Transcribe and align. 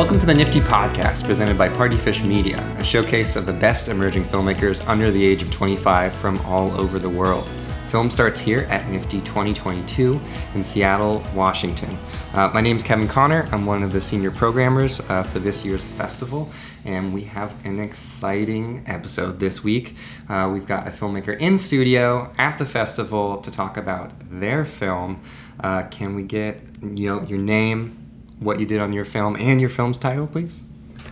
Welcome 0.00 0.18
to 0.20 0.24
the 0.24 0.32
NFFTY 0.32 0.62
Podcast, 0.62 1.26
presented 1.26 1.58
by 1.58 1.68
Partyfish 1.68 2.26
Media, 2.26 2.58
a 2.78 2.82
showcase 2.82 3.36
of 3.36 3.44
the 3.44 3.52
best 3.52 3.88
emerging 3.88 4.24
filmmakers 4.24 4.82
under 4.88 5.10
the 5.10 5.22
age 5.22 5.42
of 5.42 5.50
25 5.50 6.14
from 6.14 6.38
all 6.46 6.72
over 6.80 6.98
the 6.98 7.10
world. 7.10 7.44
Film 7.90 8.10
starts 8.10 8.40
here 8.40 8.60
at 8.70 8.80
NFFTY 8.86 9.22
2022 9.26 10.18
in 10.54 10.64
Seattle, 10.64 11.22
Washington. 11.34 11.98
Uh, 12.32 12.50
my 12.54 12.62
name 12.62 12.78
is 12.78 12.82
Kevin 12.82 13.06
Conner. 13.06 13.46
I'm 13.52 13.66
one 13.66 13.82
of 13.82 13.92
the 13.92 14.00
senior 14.00 14.30
programmers 14.30 15.00
uh, 15.10 15.22
for 15.22 15.38
this 15.38 15.66
year's 15.66 15.86
festival, 15.86 16.50
and 16.86 17.12
we 17.12 17.20
have 17.24 17.54
an 17.66 17.78
exciting 17.78 18.82
episode 18.86 19.38
this 19.38 19.62
week. 19.62 19.96
Uh, 20.30 20.48
we've 20.50 20.66
got 20.66 20.88
a 20.88 20.90
filmmaker 20.90 21.38
in 21.38 21.58
studio 21.58 22.32
at 22.38 22.56
the 22.56 22.64
festival 22.64 23.36
to 23.36 23.50
talk 23.50 23.76
about 23.76 24.14
their 24.30 24.64
film. 24.64 25.20
Uh, 25.62 25.82
can 25.90 26.14
we 26.14 26.22
get 26.22 26.62
you 26.82 27.06
know 27.06 27.22
your 27.24 27.38
name, 27.38 27.99
what 28.40 28.58
you 28.58 28.66
did 28.66 28.80
on 28.80 28.92
your 28.92 29.04
film, 29.04 29.36
and 29.36 29.60
your 29.60 29.70
film's 29.70 29.98
title, 29.98 30.26
please? 30.26 30.62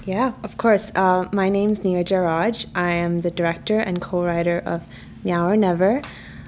Yeah, 0.04 0.32
of 0.42 0.56
course. 0.56 0.90
Uh, 0.94 1.28
my 1.32 1.48
name's 1.48 1.80
Neeraja 1.80 2.24
Raj. 2.24 2.66
I 2.74 2.92
am 2.92 3.20
the 3.20 3.30
director 3.30 3.78
and 3.78 4.00
co-writer 4.00 4.62
of 4.64 4.86
Meow 5.22 5.46
or 5.46 5.56
Never, 5.56 6.02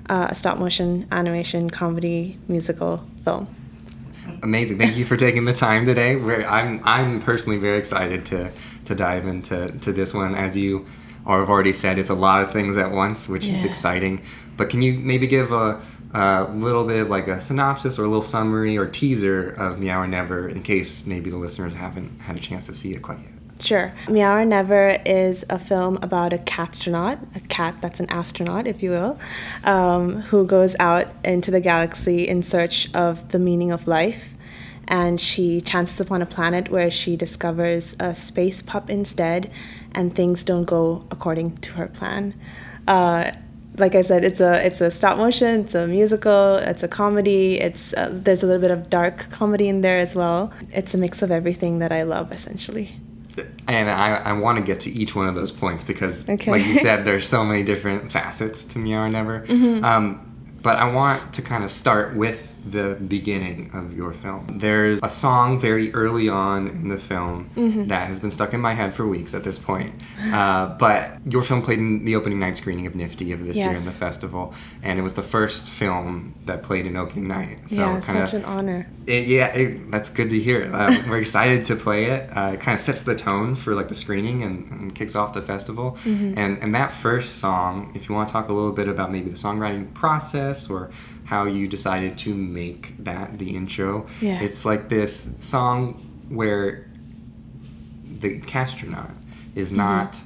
uh, 0.09 0.29
a 0.30 0.34
stop-motion 0.34 1.06
animation 1.12 1.69
comedy 1.70 2.39
musical 2.48 3.06
film. 3.23 3.47
Amazing! 4.43 4.79
Thank 4.79 4.97
you 4.97 5.05
for 5.05 5.16
taking 5.16 5.45
the 5.45 5.53
time 5.53 5.84
today. 5.84 6.16
We're, 6.16 6.45
I'm 6.47 6.81
I'm 6.84 7.20
personally 7.20 7.59
very 7.59 7.78
excited 7.78 8.25
to 8.27 8.51
to 8.87 8.95
dive 8.95 9.27
into 9.27 9.67
to 9.67 9.92
this 9.92 10.15
one. 10.15 10.34
As 10.34 10.56
you 10.56 10.87
or 11.27 11.41
have 11.41 11.51
already 11.51 11.73
said, 11.75 11.98
it's 11.98 12.11
a 12.11 12.15
lot 12.15 12.42
of 12.42 12.51
things 12.51 12.77
at 12.78 12.91
once, 12.91 13.28
which 13.28 13.45
is 13.45 13.64
exciting. 13.64 14.23
But 14.56 14.70
can 14.70 14.81
you 14.81 14.95
maybe 14.95 15.27
give 15.27 15.53
a, 15.53 15.83
a 16.12 16.44
little 16.44 16.84
bit 16.84 17.00
of 17.00 17.08
like 17.08 17.28
a 17.28 17.41
synopsis 17.41 17.98
or 17.98 18.05
a 18.05 18.08
little 18.08 18.22
summary 18.22 18.77
or 18.77 18.86
teaser 18.86 19.50
of 19.50 19.78
Meow 19.78 20.03
or 20.03 20.06
Never 20.06 20.48
in 20.48 20.62
case 20.62 21.06
maybe 21.06 21.30
the 21.30 21.36
listeners 21.36 21.75
haven't 21.75 22.20
had 22.20 22.36
a 22.36 22.41
chance 22.41 22.67
to 22.67 22.75
see 22.75 22.92
it 22.92 23.02
quite 23.02 23.20
yet? 23.20 23.30
Sure. 23.61 23.92
Meow 24.08 24.36
or 24.36 24.44
Never 24.44 24.98
is 25.05 25.44
a 25.50 25.58
film 25.58 25.98
about 26.02 26.33
a 26.33 26.39
catstronaut, 26.39 27.19
a 27.36 27.41
cat 27.41 27.77
that's 27.80 28.00
an 28.00 28.08
astronaut, 28.08 28.67
if 28.67 28.83
you 28.83 28.91
will, 28.91 29.19
um, 29.64 30.22
who 30.22 30.47
goes 30.47 30.75
out 30.80 31.08
into 31.25 31.50
the 31.50 31.61
galaxy 31.61 32.27
in 32.27 32.42
search 32.42 32.92
of 32.95 33.28
the 33.30 33.39
meaning 33.39 33.70
of 33.70 33.86
life. 33.86 34.34
And 34.89 35.20
she 35.20 35.61
chances 35.61 36.00
upon 36.00 36.20
a 36.22 36.27
planet 36.27 36.70
where 36.70 36.91
she 36.91 37.17
discovers 37.17 37.95
a 38.00 38.14
space 38.14 38.62
pup 38.62 38.91
instead, 38.91 39.50
and 39.92 40.17
things 40.17 40.42
don't 40.42 40.64
go 40.64 41.05
according 41.11 41.58
to 41.58 41.74
her 41.74 41.86
plan. 41.86 42.34
Uh, 42.89 43.30
like 43.81 43.95
I 43.95 44.03
said, 44.03 44.25
it's 44.25 44.41
a 44.41 44.64
it's 44.64 44.81
a 44.81 44.91
stop 44.91 45.17
motion, 45.17 45.61
it's 45.61 45.75
a 45.75 45.86
musical, 45.86 46.56
it's 46.56 46.83
a 46.83 46.89
comedy. 46.89 47.59
It's 47.61 47.92
uh, 47.95 48.11
there's 48.12 48.42
a 48.42 48.47
little 48.47 48.61
bit 48.61 48.70
of 48.70 48.91
dark 48.91 49.28
comedy 49.31 49.69
in 49.69 49.81
there 49.81 49.98
as 49.98 50.14
well. 50.14 50.53
It's 50.73 50.95
a 50.95 50.98
mix 50.98 51.23
of 51.23 51.31
everything 51.31 51.78
that 51.78 51.91
I 51.92 52.03
love, 52.03 52.31
essentially. 52.33 52.95
And 53.69 53.89
I, 53.91 54.17
I 54.17 54.33
want 54.33 54.58
to 54.58 54.64
get 54.64 54.81
to 54.81 54.91
each 54.91 55.14
one 55.14 55.27
of 55.27 55.34
those 55.34 55.51
points 55.53 55.83
because, 55.83 56.28
Okay. 56.28 56.51
like 56.51 56.67
you 56.67 56.75
said, 56.75 57.05
there's 57.06 57.27
so 57.28 57.45
many 57.45 57.62
different 57.62 58.12
facets 58.12 58.64
to 58.67 58.78
Meow 58.78 59.03
or 59.05 59.08
Never. 59.08 59.41
Mm-hmm. 59.47 59.84
Um, 59.84 60.27
but 60.62 60.77
I 60.77 60.92
want 60.92 61.33
to 61.34 61.42
kind 61.42 61.64
of 61.64 61.70
start 61.70 62.14
with 62.17 62.50
the 62.64 62.97
beginning 63.06 63.70
of 63.72 63.97
your 63.97 64.12
film. 64.12 64.47
There's 64.53 65.00
a 65.03 65.08
song 65.08 65.58
very 65.61 65.92
early 65.94 66.28
on 66.28 66.69
in 66.69 66.89
the 66.89 66.98
film 66.98 67.50
Mm-hmm. 67.56 67.86
that 67.89 68.06
has 68.08 68.20
been 68.20 68.30
stuck 68.30 68.55
in 68.55 68.61
my 68.61 68.75
head 68.75 68.94
for 68.94 69.06
weeks 69.06 69.34
at 69.34 69.44
this 69.44 69.58
point. 69.58 69.92
Uh, 70.33 70.67
but 70.78 71.19
your 71.27 71.42
film 71.42 71.62
played 71.62 71.78
in 71.78 72.05
the 72.05 72.17
opening 72.17 72.39
night 72.39 72.56
screening 72.56 72.86
of 72.86 72.92
NFFTY 72.94 73.33
of 73.34 73.44
this 73.44 73.56
year 73.56 73.69
in 73.72 73.84
the 73.84 73.91
festival, 73.91 74.55
and 74.83 74.98
it 74.98 75.02
was 75.02 75.14
the 75.14 75.22
first 75.22 75.69
film 75.69 76.35
that 76.46 76.62
played 76.62 76.86
in 76.86 76.96
opening 76.96 77.29
night. 77.29 77.58
So 77.70 77.77
yeah, 77.77 77.96
it's 77.96 78.07
kind 78.07 78.29
such 78.29 78.35
an 78.39 78.45
honor. 78.45 78.86
it, 79.06 79.27
yeah, 79.27 79.48
it, 79.55 79.90
that's 79.90 80.08
good 80.08 80.30
to 80.30 80.39
hear. 80.39 80.70
Uh, 80.74 80.96
we're 81.08 81.18
excited 81.18 81.64
to 81.67 81.77
play 81.77 82.06
it. 82.06 82.30
Uh, 82.36 82.52
it 82.55 82.61
kind 82.61 82.74
of 82.74 82.80
sets 82.80 83.02
the 83.02 83.17
tone 83.17 83.55
for 83.55 83.74
like 83.74 83.89
the 83.89 83.95
screening 83.95 84.42
and, 84.42 84.70
and 84.70 84.95
kicks 84.95 85.14
off 85.14 85.33
the 85.33 85.42
festival. 85.42 85.92
Mm-hmm. 86.05 86.39
And 86.39 86.58
and 86.58 86.74
that 86.74 86.92
first 86.92 87.39
song, 87.39 87.92
if 87.95 88.08
you 88.08 88.14
want 88.14 88.29
to 88.29 88.33
talk 88.33 88.48
a 88.48 88.52
little 88.52 88.73
bit 88.73 88.89
about 88.89 89.11
maybe 89.12 89.29
the 89.30 89.36
songwriting 89.36 89.92
process 89.95 90.68
or 90.70 90.90
how 91.25 91.45
you 91.45 91.69
decided 91.69 92.19
to 92.19 92.35
make 92.35 92.95
that 93.05 93.39
the 93.39 93.55
intro, 93.57 94.07
Yeah. 94.20 94.41
it's 94.41 94.64
like 94.64 94.89
this 94.89 95.29
song 95.41 95.95
where 96.29 96.86
the 98.20 98.41
catstronaut 98.41 99.11
Mm-hmm. 99.11 99.61
is 99.61 99.73
not. 99.73 100.20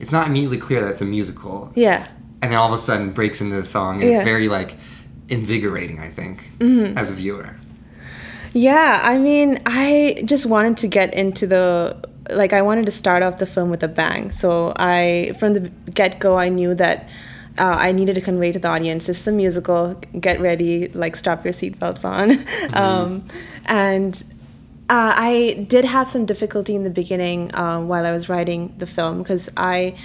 It's 0.00 0.12
not 0.12 0.28
immediately 0.28 0.58
clear 0.58 0.80
that 0.82 0.90
it's 0.90 1.00
a 1.02 1.04
musical, 1.04 1.70
Yeah, 1.74 2.06
and 2.40 2.52
then 2.52 2.58
all 2.58 2.68
of 2.68 2.74
a 2.74 2.78
sudden 2.78 3.10
breaks 3.12 3.40
into 3.40 3.56
the 3.56 3.66
song, 3.66 4.00
and 4.00 4.10
it's 4.10 4.22
very 4.22 4.48
like 4.48 4.76
invigorating. 5.28 5.98
I 6.00 6.08
think 6.08 6.48
Mm-hmm. 6.58 6.96
as 6.96 7.10
a 7.10 7.14
viewer. 7.14 7.54
yeah. 8.52 9.00
I 9.04 9.18
mean, 9.18 9.60
I 9.66 10.22
just 10.24 10.46
wanted 10.46 10.76
to 10.78 10.88
get 10.88 11.12
into 11.14 11.46
the 11.46 11.96
like. 12.30 12.52
I 12.52 12.62
wanted 12.62 12.86
to 12.86 12.92
start 12.92 13.22
off 13.22 13.36
the 13.38 13.46
film 13.46 13.70
with 13.70 13.82
a 13.82 13.88
bang. 13.88 14.30
So 14.32 14.72
I, 14.76 15.32
from 15.38 15.52
the 15.54 15.60
get 15.94 16.18
go, 16.20 16.38
I 16.38 16.48
knew 16.48 16.74
that. 16.74 17.08
Uh, 17.58 17.76
I 17.78 17.92
needed 17.92 18.14
to 18.14 18.20
convey 18.20 18.52
to 18.52 18.58
the 18.58 18.68
audience 18.68 19.06
this 19.06 19.20
is 19.20 19.26
a 19.26 19.32
musical. 19.32 19.94
Get 20.18 20.40
ready, 20.40 20.88
like 20.88 21.16
strap 21.16 21.44
your 21.44 21.52
seatbelts 21.52 22.04
on. 22.04 22.74
um, 22.74 23.26
and 23.66 24.22
uh, 24.90 25.12
I 25.16 25.66
did 25.68 25.84
have 25.84 26.08
some 26.08 26.24
difficulty 26.24 26.74
in 26.74 26.84
the 26.84 26.90
beginning 26.90 27.54
uh, 27.54 27.80
while 27.80 28.06
I 28.06 28.12
was 28.12 28.28
writing 28.28 28.74
the 28.78 28.86
film 28.86 29.18
because 29.18 29.50
I 29.56 29.96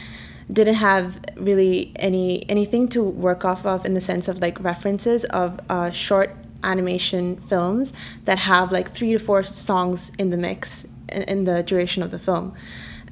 didn't 0.52 0.76
have 0.76 1.20
really 1.36 1.94
any 1.96 2.48
anything 2.50 2.90
to 2.90 3.02
work 3.02 3.46
off 3.46 3.66
of 3.66 3.86
in 3.86 3.94
the 3.94 4.02
sense 4.02 4.28
of 4.28 4.42
like 4.42 4.60
references 4.60 5.24
of 5.26 5.60
uh, 5.70 5.90
short 5.92 6.36
animation 6.64 7.38
films 7.38 7.94
that 8.26 8.40
have 8.40 8.72
like 8.72 8.90
three 8.90 9.12
to 9.14 9.20
four 9.20 9.44
songs 9.44 10.12
in 10.18 10.32
the 10.32 10.38
mix 10.38 10.86
in, 11.10 11.24
in 11.24 11.44
the 11.46 11.64
duration 11.64 12.04
of 12.04 12.12
the 12.12 12.20
film. 12.20 12.54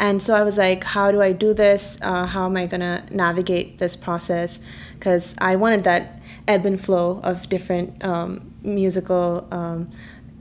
And 0.02 0.20
so 0.20 0.34
I 0.34 0.42
was 0.42 0.58
like, 0.58 0.84
how 0.84 1.12
do 1.12 1.22
I 1.22 1.32
do 1.32 1.54
this? 1.54 2.00
Uh, 2.02 2.26
how 2.26 2.48
am 2.48 2.58
I 2.58 2.66
gonna 2.66 3.06
navigate 3.12 3.78
this 3.78 3.96
process? 3.96 4.60
Because 4.98 5.36
I 5.38 5.56
wanted 5.56 5.84
that 5.84 6.20
ebb 6.48 6.66
and 6.66 6.82
flow 6.82 7.22
of 7.24 7.48
different 7.50 8.04
um, 8.04 8.52
musical 8.64 9.48
um, 9.52 9.92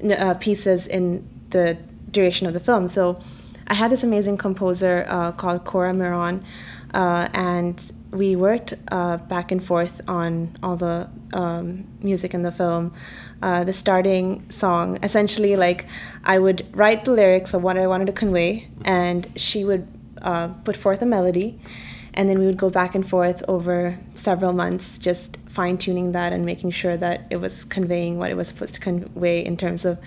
uh, 0.03 0.33
pieces 0.35 0.87
in 0.87 1.29
the 1.51 1.77
duration 2.11 2.47
of 2.47 2.55
the 2.55 2.61
film. 2.61 2.89
So 2.89 3.21
I 3.67 3.75
had 3.75 3.93
this 3.93 4.03
amazing 4.03 4.39
composer 4.39 5.05
uh, 5.07 5.33
called 5.33 5.67
Cora 5.67 5.93
Miron, 5.93 6.43
uh, 6.95 7.29
and 7.35 7.93
we 8.13 8.35
worked 8.35 8.75
uh, 8.91 9.19
back 9.19 9.53
and 9.53 9.65
forth 9.65 10.01
on 10.09 10.57
all 10.63 10.77
the 10.77 11.09
um, 11.33 11.87
music 12.01 12.35
in 12.35 12.43
the 12.43 12.53
film. 12.53 12.93
Uh, 13.43 13.65
the 13.65 13.73
starting 13.73 14.51
song, 14.51 14.99
essentially, 15.03 15.57
like 15.57 15.87
I 16.25 16.39
would 16.39 16.67
write 16.77 17.05
the 17.05 17.13
lyrics 17.13 17.55
of 17.55 17.63
what 17.63 17.79
I 17.79 17.87
wanted 17.87 18.07
to 18.07 18.13
convey, 18.13 18.69
and 18.85 19.31
she 19.37 19.65
would 19.65 19.87
uh, 20.21 20.49
put 20.49 20.77
forth 20.77 21.01
a 21.03 21.07
melody, 21.07 21.59
and 22.15 22.29
then 22.29 22.39
we 22.39 22.47
would 22.47 22.59
go 22.59 22.69
back 22.69 22.95
and 22.95 23.09
forth 23.09 23.43
over 23.49 23.99
several 24.15 24.53
months, 24.53 24.99
just 24.99 25.39
fine 25.49 25.79
tuning 25.79 26.13
that 26.13 26.33
and 26.33 26.45
making 26.45 26.71
sure 26.71 26.97
that 26.97 27.27
it 27.31 27.37
was 27.37 27.65
conveying 27.65 28.19
what 28.19 28.31
it 28.31 28.35
was 28.35 28.49
supposed 28.49 28.75
to 28.75 28.81
convey 28.81 29.45
in 29.45 29.57
terms 29.57 29.85
of 29.85 29.99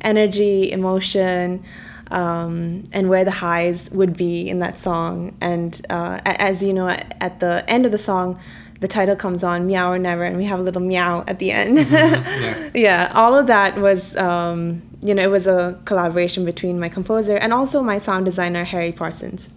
energy, 0.00 0.70
emotion, 0.70 1.64
um, 2.10 2.84
and 2.92 3.08
where 3.08 3.24
the 3.24 3.30
highs 3.30 3.90
would 3.90 4.16
be 4.16 4.48
in 4.48 4.58
that 4.60 4.78
song. 4.78 5.36
And 5.40 5.80
uh, 5.90 6.20
as 6.24 6.62
you 6.62 6.72
know, 6.72 6.88
at, 6.88 7.40
the 7.40 7.64
end 7.68 7.86
of 7.86 7.92
the 7.92 7.98
song, 7.98 8.38
the 8.80 8.88
title 8.88 9.16
comes 9.16 9.42
on 9.42 9.66
meow 9.66 9.90
or 9.90 9.98
never 9.98 10.22
and 10.22 10.36
we 10.36 10.44
have 10.44 10.60
a 10.60 10.62
little 10.62 10.80
meow 10.80 11.24
at 11.26 11.40
the 11.40 11.50
end 11.50 11.78
yeah. 11.90 12.70
yeah 12.74 13.12
all 13.12 13.34
of 13.34 13.48
that 13.48 13.76
was 13.76 14.16
um, 14.16 14.80
you 15.02 15.12
know 15.14 15.22
it 15.22 15.30
was 15.30 15.48
a 15.48 15.76
collaboration 15.84 16.44
between 16.44 16.78
my 16.78 16.88
composer 16.88 17.36
and 17.36 17.52
also 17.52 17.82
my 17.82 17.98
sound 17.98 18.24
designer 18.24 18.62
harry 18.62 18.92
parsons 18.92 19.48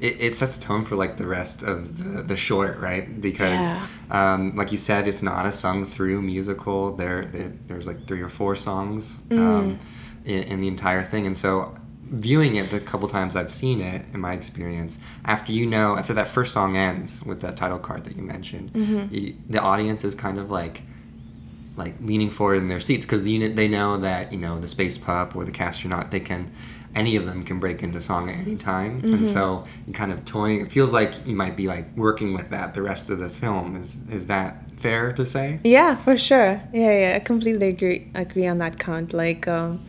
it, 0.00 0.20
it 0.20 0.36
sets 0.36 0.56
the 0.56 0.62
tone 0.62 0.84
for 0.84 0.96
like 0.96 1.16
the 1.16 1.26
rest 1.26 1.62
of 1.62 1.96
the, 1.96 2.22
the 2.22 2.36
short, 2.36 2.78
right? 2.80 3.18
Because, 3.20 3.60
Yeah. 3.60 3.86
um, 4.10 4.52
like 4.52 4.70
you 4.70 4.76
said, 4.76 5.08
it's 5.08 5.22
not 5.22 5.46
a 5.46 5.52
sung 5.52 5.86
through 5.86 6.20
musical. 6.20 6.94
There, 6.94 7.24
there, 7.24 7.52
there's 7.66 7.86
like 7.86 8.06
three 8.06 8.20
or 8.20 8.28
four 8.28 8.56
songs 8.56 9.20
Mm. 9.30 9.38
um, 9.38 9.78
in, 10.26 10.42
in 10.44 10.60
the 10.60 10.68
entire 10.68 11.02
thing, 11.02 11.24
and 11.26 11.36
so 11.36 11.74
viewing 12.08 12.54
it 12.56 12.70
the 12.70 12.78
couple 12.78 13.08
times 13.08 13.34
I've 13.34 13.50
seen 13.50 13.80
it, 13.80 14.04
in 14.14 14.20
my 14.20 14.32
experience, 14.34 14.98
after 15.24 15.50
you 15.52 15.66
know, 15.66 15.96
after 15.96 16.12
that 16.14 16.28
first 16.28 16.52
song 16.52 16.76
ends 16.76 17.22
with 17.24 17.40
that 17.40 17.56
title 17.56 17.78
card 17.78 18.04
that 18.04 18.16
you 18.16 18.22
mentioned, 18.22 18.72
Mm-hmm. 18.74 19.14
you, 19.14 19.34
the 19.48 19.60
audience 19.60 20.04
is 20.04 20.14
kind 20.14 20.38
of 20.38 20.50
like 20.50 20.82
like 21.76 21.94
leaning 22.00 22.30
forward 22.30 22.56
in 22.56 22.68
their 22.68 22.80
seats 22.80 23.04
because 23.04 23.22
the 23.22 23.30
unit 23.30 23.54
they 23.54 23.68
know 23.68 23.98
that 23.98 24.32
you 24.32 24.38
know 24.38 24.58
the 24.58 24.66
space 24.68 24.96
pup 24.96 25.36
or 25.36 25.44
the 25.44 25.52
catstronaut 25.52 26.10
they 26.10 26.20
can 26.20 26.50
any 26.94 27.16
of 27.16 27.26
them 27.26 27.44
can 27.44 27.60
break 27.60 27.82
into 27.82 28.00
song 28.00 28.30
at 28.30 28.36
any 28.38 28.56
time 28.56 29.02
Mm-hmm. 29.02 29.14
and 29.14 29.26
so 29.26 29.64
you 29.86 29.92
kind 29.92 30.10
of 30.10 30.24
toying 30.24 30.62
it 30.62 30.72
feels 30.72 30.90
like 30.94 31.26
you 31.26 31.36
might 31.36 31.54
be 31.54 31.66
like 31.68 31.94
working 31.94 32.32
with 32.32 32.48
that 32.48 32.72
the 32.72 32.80
rest 32.80 33.10
of 33.10 33.18
the 33.18 33.28
film 33.28 33.76
is 33.76 34.00
is 34.10 34.24
that 34.26 34.62
fair 34.78 35.12
to 35.12 35.26
say 35.26 35.60
Yeah, 35.64 35.96
for 35.96 36.16
sure. 36.16 36.62
Yeah, 36.72 36.98
yeah, 37.10 37.12
I 37.16 37.18
completely 37.20 37.68
agree 37.68 38.10
agree 38.14 38.46
on 38.46 38.56
that 38.58 38.78
count. 38.78 39.12
Like, 39.12 39.46
um, 39.48 39.80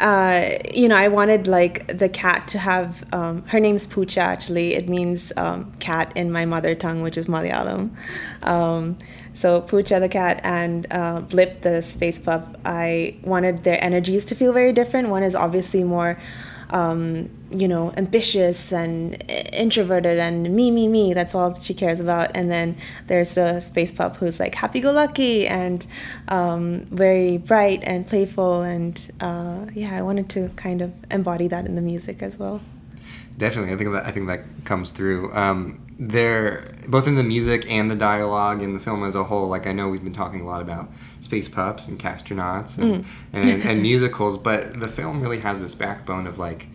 uh, 0.00 0.58
you 0.74 0.88
know, 0.88 0.96
I 0.96 1.08
wanted 1.08 1.46
like 1.46 1.98
the 1.98 2.08
cat 2.08 2.48
to 2.48 2.58
have 2.58 3.04
um, 3.12 3.42
her 3.52 3.60
name's 3.60 3.86
Poocha. 3.86 4.18
Actually, 4.18 4.74
it 4.74 4.88
means 4.88 5.32
um, 5.36 5.70
cat 5.78 6.12
in 6.16 6.32
my 6.32 6.44
mother 6.44 6.74
tongue, 6.74 7.02
which 7.02 7.16
is 7.16 7.26
Malayalam. 7.26 7.90
Um, 8.42 8.96
So 9.32 9.60
Poocha 9.62 10.00
the 10.00 10.08
cat 10.08 10.40
and 10.42 10.86
uh, 10.90 11.20
Blip 11.20 11.60
the 11.62 11.82
space 11.82 12.18
pup, 12.18 12.58
I 12.64 13.14
wanted 13.22 13.62
their 13.62 13.78
energies 13.82 14.24
to 14.26 14.34
feel 14.34 14.52
very 14.52 14.72
different. 14.72 15.08
One 15.08 15.22
is 15.22 15.34
obviously 15.34 15.84
more, 15.84 16.18
um, 16.70 17.28
you 17.50 17.68
know, 17.68 17.92
ambitious 17.96 18.72
and 18.72 19.22
introverted 19.52 20.18
and 20.18 20.54
me, 20.54 20.70
me, 20.70 20.88
me. 20.88 21.14
That's 21.14 21.34
all 21.34 21.54
she 21.54 21.74
cares 21.74 22.00
about. 22.00 22.30
And 22.34 22.50
then 22.50 22.76
there's 23.06 23.36
a 23.36 23.60
space 23.60 23.92
pup 23.92 24.16
who's 24.16 24.40
like 24.40 24.54
happy-go-lucky 24.54 25.46
and 25.46 25.86
um, 26.28 26.86
very 26.90 27.38
bright 27.38 27.80
and 27.82 28.06
playful. 28.06 28.62
And 28.62 29.10
uh, 29.20 29.66
yeah, 29.74 29.96
I 29.96 30.02
wanted 30.02 30.28
to 30.30 30.48
kind 30.56 30.80
of 30.80 30.92
embody 31.10 31.48
that 31.48 31.66
in 31.66 31.74
the 31.74 31.82
music 31.82 32.22
as 32.22 32.38
well. 32.38 32.60
Definitely, 33.36 33.72
I 33.72 33.76
think 33.76 33.92
that 33.92 34.06
I 34.06 34.12
think 34.12 34.26
that 34.26 34.40
comes 34.64 34.90
through. 34.90 35.34
Um, 35.34 35.80
there, 36.00 36.72
both 36.88 37.06
in 37.06 37.14
the 37.14 37.22
music 37.22 37.70
and 37.70 37.90
the 37.90 37.94
dialogue 37.94 38.62
in 38.62 38.72
the 38.72 38.80
film 38.80 39.04
as 39.04 39.14
a 39.14 39.22
whole. 39.22 39.48
Like 39.48 39.66
I 39.66 39.72
know 39.72 39.90
we've 39.90 40.02
been 40.02 40.14
talking 40.14 40.40
a 40.40 40.46
lot 40.46 40.62
about 40.62 40.88
space 41.20 41.46
pups 41.46 41.88
and 41.88 41.98
catstronauts 41.98 42.78
and, 42.78 43.04
mm. 43.04 43.06
and, 43.34 43.62
and 43.64 43.82
musicals, 43.82 44.38
but 44.38 44.80
the 44.80 44.88
film 44.88 45.20
really 45.20 45.40
has 45.40 45.60
this 45.60 45.74
backbone 45.74 46.26
of 46.26 46.38
like 46.38 46.68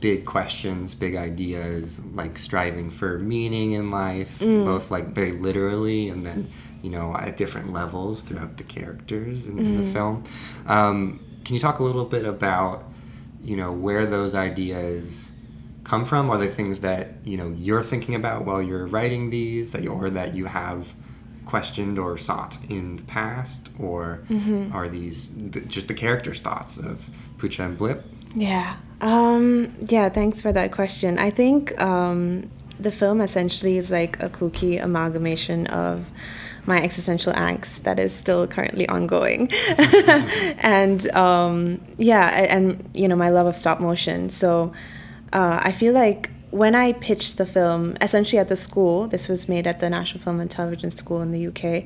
big 0.00 0.26
questions, 0.26 0.94
big 0.94 1.14
ideas, 1.14 2.04
like 2.14 2.36
striving 2.36 2.90
for 2.90 3.20
meaning 3.20 3.72
in 3.72 3.92
life, 3.92 4.40
mm. 4.40 4.64
both 4.64 4.90
like 4.90 5.06
very 5.14 5.32
literally 5.32 6.08
and 6.08 6.26
then 6.26 6.50
you 6.82 6.90
know 6.90 7.16
at 7.16 7.36
different 7.36 7.72
levels 7.72 8.22
throughout 8.22 8.56
the 8.56 8.64
characters 8.64 9.46
in, 9.46 9.54
mm. 9.54 9.60
in 9.60 9.76
the 9.76 9.88
mm. 9.88 9.92
film. 9.92 10.24
Um, 10.66 11.20
can 11.44 11.54
you 11.54 11.60
talk 11.60 11.78
a 11.78 11.84
little 11.84 12.04
bit 12.04 12.26
about 12.26 12.84
you 13.40 13.56
know 13.56 13.70
where 13.70 14.04
those 14.04 14.34
ideas 14.34 15.30
come 15.88 16.04
from? 16.04 16.30
Are 16.30 16.36
they 16.36 16.48
things 16.48 16.80
that 16.80 17.08
you 17.24 17.36
know 17.36 17.52
you're 17.56 17.82
thinking 17.82 18.14
about 18.14 18.44
while 18.44 18.62
you're 18.62 18.86
writing 18.86 19.30
these, 19.30 19.72
that 19.72 19.82
you, 19.82 19.90
or 19.90 20.10
that 20.10 20.34
you 20.34 20.44
have 20.44 20.94
questioned 21.46 21.98
or 21.98 22.18
sought 22.18 22.58
in 22.68 22.96
the 22.96 23.02
past, 23.04 23.70
or 23.78 24.22
mm-hmm. 24.28 24.70
are 24.76 24.88
these 24.88 25.28
th- 25.52 25.66
just 25.66 25.88
the 25.88 25.94
characters' 25.94 26.40
thoughts 26.40 26.76
of 26.76 27.08
Poocha 27.38 27.64
and 27.64 27.78
Blip? 27.78 28.04
Yeah, 28.34 28.76
um, 29.00 29.74
yeah. 29.80 30.10
Thanks 30.10 30.42
for 30.42 30.52
that 30.52 30.72
question. 30.72 31.18
I 31.18 31.30
think 31.30 31.80
um, 31.80 32.50
the 32.78 32.92
film 32.92 33.22
essentially 33.22 33.78
is 33.78 33.90
like 33.90 34.22
a 34.22 34.28
kooky 34.28 34.82
amalgamation 34.82 35.66
of 35.68 36.10
my 36.66 36.82
existential 36.82 37.32
angst 37.32 37.84
that 37.84 37.98
is 37.98 38.14
still 38.14 38.46
currently 38.46 38.86
ongoing 38.90 39.50
and 40.58 41.10
um, 41.12 41.80
yeah 41.96 42.28
and 42.28 42.90
you 42.92 43.08
know 43.08 43.16
my 43.16 43.30
love 43.30 43.46
of 43.46 43.56
stop 43.56 43.80
motion 43.80 44.28
so 44.28 44.70
uh, 45.32 45.60
I 45.62 45.72
feel 45.72 45.92
like 45.92 46.30
when 46.50 46.74
I 46.74 46.92
pitched 46.92 47.36
the 47.36 47.46
film, 47.46 47.96
essentially 48.00 48.38
at 48.38 48.48
the 48.48 48.56
school, 48.56 49.06
this 49.06 49.28
was 49.28 49.48
made 49.48 49.66
at 49.66 49.80
the 49.80 49.90
National 49.90 50.22
Film 50.22 50.40
and 50.40 50.50
Television 50.50 50.90
School 50.90 51.20
in 51.20 51.30
the 51.30 51.46
UK. 51.48 51.84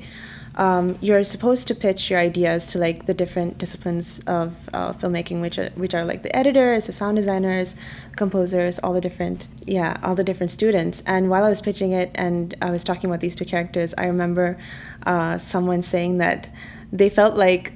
Um, 0.55 0.97
you're 1.01 1.23
supposed 1.23 1.67
to 1.69 1.75
pitch 1.75 2.11
your 2.11 2.19
ideas 2.19 2.67
to 2.67 2.77
like 2.77 3.05
the 3.07 3.13
different 3.13 3.57
disciplines 3.57 4.19
of 4.27 4.69
uh, 4.71 4.93
filmmaking, 4.93 5.41
which 5.41 5.57
are, 5.57 5.69
which 5.71 5.95
are 5.95 6.05
like 6.05 6.21
the 6.23 6.33
editors, 6.35 6.85
the 6.85 6.91
sound 6.91 7.17
designers, 7.17 7.75
composers, 8.15 8.79
all 8.79 8.93
the 8.93 9.01
different 9.01 9.47
yeah, 9.65 9.97
all 10.03 10.15
the 10.15 10.23
different 10.23 10.51
students. 10.51 11.01
And 11.07 11.29
while 11.29 11.43
I 11.43 11.49
was 11.49 11.59
pitching 11.59 11.91
it, 11.91 12.11
and 12.15 12.53
I 12.61 12.69
was 12.69 12.83
talking 12.83 13.09
about 13.09 13.19
these 13.19 13.35
two 13.35 13.45
characters, 13.45 13.93
I 13.97 14.05
remember 14.05 14.57
uh, 15.07 15.39
someone 15.39 15.81
saying 15.81 16.19
that 16.19 16.49
they 16.91 17.09
felt 17.09 17.35
like 17.35 17.73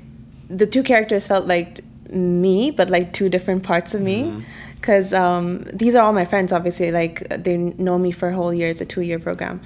the 0.48 0.68
two 0.68 0.84
characters 0.84 1.26
felt 1.26 1.48
like 1.48 1.80
me, 2.12 2.72
but 2.72 2.90
like 2.90 3.12
two 3.12 3.28
different 3.28 3.64
parts 3.64 3.94
of 3.96 4.02
me. 4.02 4.24
Mm-hmm 4.24 4.42
because 4.80 5.14
um, 5.14 5.64
these 5.74 5.96
are 5.96 6.04
all 6.04 6.14
my 6.14 6.26
friends 6.26 6.54
obviously 6.54 6.92
like 6.92 7.28
they 7.30 7.58
know 7.58 7.98
me 7.98 8.12
for 8.12 8.30
a 8.30 8.34
whole 8.34 8.54
year 8.54 8.70
it's 8.70 8.82
a 8.82 8.86
two 8.86 9.02
year 9.02 9.20
program. 9.20 9.60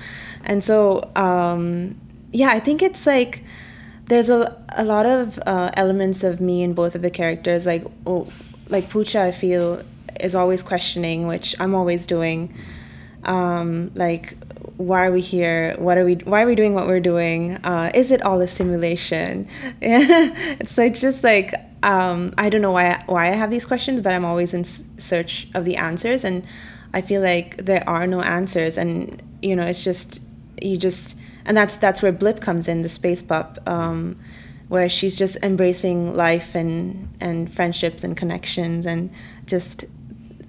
And 0.44 0.64
so 0.64 1.12
um, 1.16 2.00
yeah 2.34 2.50
i 2.50 2.60
think 2.60 2.82
it's 2.82 3.06
like 3.06 3.44
there's 4.06 4.30
a, 4.30 4.62
a 4.76 4.84
lot 4.84 5.06
of 5.06 5.40
uh, 5.46 5.72
elements 5.76 6.24
of 6.24 6.42
me 6.42 6.64
in 6.64 6.74
both 6.74 6.96
of 6.96 7.02
the 7.02 7.10
characters 7.10 7.66
like 7.66 7.86
oh, 8.06 8.28
like 8.68 8.90
Poocha 8.90 9.22
I 9.22 9.32
feel 9.32 9.84
is 10.20 10.36
always 10.36 10.64
questioning 10.64 11.28
which 11.28 11.56
I'm 11.60 11.76
always 11.76 12.06
doing. 12.06 12.54
Um, 13.24 13.92
like 13.96 14.36
why 14.78 15.06
are 15.06 15.12
we 15.12 15.22
here? 15.22 15.76
What 15.78 15.98
are 15.98 16.06
we 16.06 16.16
why 16.16 16.42
are 16.44 16.46
we 16.46 16.56
doing 16.56 16.74
what 16.74 16.88
we're 16.88 17.00
doing? 17.00 17.56
Uh, 17.64 17.92
is 17.94 18.12
it 18.12 18.22
all 18.24 18.42
a 18.42 18.48
simulation? 18.48 19.48
It's 19.82 20.78
like 20.78 20.94
just 20.94 21.24
like 21.24 21.54
um, 21.84 22.34
I 22.38 22.50
don't 22.50 22.62
know 22.62 22.72
why 22.72 23.04
why 23.08 23.30
I 23.30 23.32
have 23.32 23.52
these 23.52 23.66
questions, 23.66 24.02
but 24.02 24.14
I'm 24.14 24.26
always 24.26 24.54
in 24.54 24.64
search 24.64 25.48
of 25.54 25.66
the 25.66 25.78
answers, 25.78 26.24
and 26.24 26.46
I 26.94 27.02
feel 27.02 27.22
like 27.22 27.58
there 27.58 27.88
are 27.88 28.06
no 28.06 28.22
answers, 28.22 28.78
and 28.78 29.22
you 29.42 29.56
know, 29.56 29.66
it's 29.66 29.84
just 29.84 30.22
you 30.62 30.78
just, 30.78 31.18
and 31.46 31.58
that's 31.58 31.78
that's 31.78 32.02
where 32.02 32.12
Blip 32.12 32.40
comes 32.40 32.68
in, 32.68 32.84
the 32.84 32.90
space 32.90 33.22
pup, 33.24 33.58
um, 33.68 34.20
where 34.68 34.90
she's 34.90 35.18
just 35.18 35.38
embracing 35.42 36.16
life 36.16 36.54
and 36.54 37.10
and 37.20 37.52
friendships 37.52 38.04
and 38.04 38.16
connections, 38.16 38.86
and 38.86 39.10
just 39.48 39.86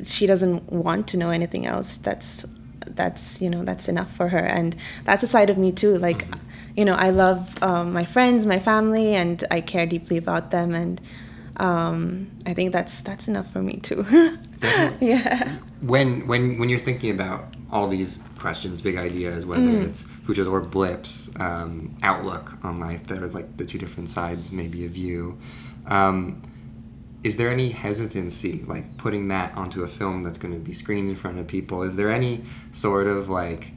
she 0.05 0.27
doesn't 0.27 0.71
want 0.71 1.09
to 1.09 1.17
know 1.17 1.31
anything 1.31 1.67
else. 1.67 1.97
That's 1.97 2.45
that's 2.87 3.41
you 3.41 3.49
know 3.49 3.65
that's 3.65 3.89
enough 3.89 4.15
for 4.15 4.29
her, 4.29 4.45
and 4.45 4.77
that's 5.05 5.23
a 5.23 5.29
side 5.29 5.49
of 5.49 5.57
me 5.57 5.73
too, 5.73 5.97
like. 5.97 6.27
Mm-hmm 6.27 6.49
you 6.77 6.85
know, 6.85 6.95
I 6.95 7.11
love 7.11 7.63
um, 7.63 7.93
my 7.93 8.05
friends, 8.05 8.47
my 8.47 8.59
family, 8.59 9.15
and 9.15 9.43
I 9.51 9.61
care 9.61 9.87
deeply 9.87 10.17
about 10.17 10.51
them. 10.51 10.75
And 10.75 11.01
um, 11.59 12.31
I 12.47 12.55
think 12.55 12.73
that's 12.73 13.03
that's 13.03 13.29
enough 13.29 13.53
for 13.53 13.63
me 13.63 13.75
too. 13.75 14.05
yeah. 15.01 15.57
When 15.81 16.27
when 16.27 16.59
when 16.59 16.69
you're 16.69 16.79
thinking 16.79 17.11
about 17.11 17.55
all 17.71 17.89
these 17.89 18.21
questions, 18.39 18.83
big 18.83 18.97
ideas, 18.97 19.47
whether 19.47 19.63
mm. 19.63 19.89
it's 19.89 20.05
Poocha's 20.27 20.47
or 20.47 20.61
Blip's 20.61 21.31
um, 21.41 21.97
outlook 22.03 22.53
on 22.63 22.81
life, 22.81 23.07
that 23.07 23.23
are 23.23 23.29
like 23.29 23.57
the 23.57 23.65
two 23.65 23.79
different 23.79 24.11
sides, 24.11 24.51
maybe 24.51 24.85
of 24.85 24.97
you. 24.97 25.39
Um, 25.87 26.43
is 27.25 27.37
there 27.37 27.51
any 27.51 27.69
hesitancy, 27.69 28.63
like 28.67 28.97
putting 28.97 29.29
that 29.29 29.55
onto 29.57 29.85
a 29.85 29.89
film 29.89 30.23
that's 30.23 30.39
going 30.39 30.53
to 30.55 30.61
be 30.61 30.73
screened 30.73 31.09
in 31.09 31.15
front 31.15 31.39
of 31.39 31.47
people? 31.47 31.83
Is 31.83 31.97
there 31.97 32.11
any 32.11 32.45
sort 32.73 33.07
of 33.07 33.29
like 33.29 33.71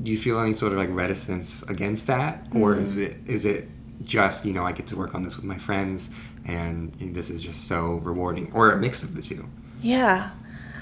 do 0.00 0.10
you 0.10 0.18
feel 0.18 0.40
any 0.40 0.54
sort 0.54 0.72
of 0.72 0.78
like 0.78 0.90
reticence 0.90 1.62
against 1.64 2.06
that? 2.06 2.46
Or 2.54 2.74
mm. 2.74 2.80
is 2.80 2.96
it 2.96 3.16
is 3.26 3.44
it 3.44 3.68
just 4.02 4.44
you 4.44 4.52
know 4.52 4.64
i 4.64 4.72
get 4.72 4.84
to 4.88 4.96
work 4.96 5.14
on 5.14 5.22
this 5.22 5.36
with 5.36 5.44
my 5.44 5.56
friends 5.56 6.10
and 6.44 6.92
this 7.14 7.30
is 7.30 7.42
just 7.42 7.66
so 7.66 7.94
rewarding? 8.02 8.50
Or 8.52 8.72
a 8.72 8.76
mix 8.76 9.02
of 9.02 9.14
the 9.14 9.22
two? 9.22 9.48
Yeah. 9.80 10.30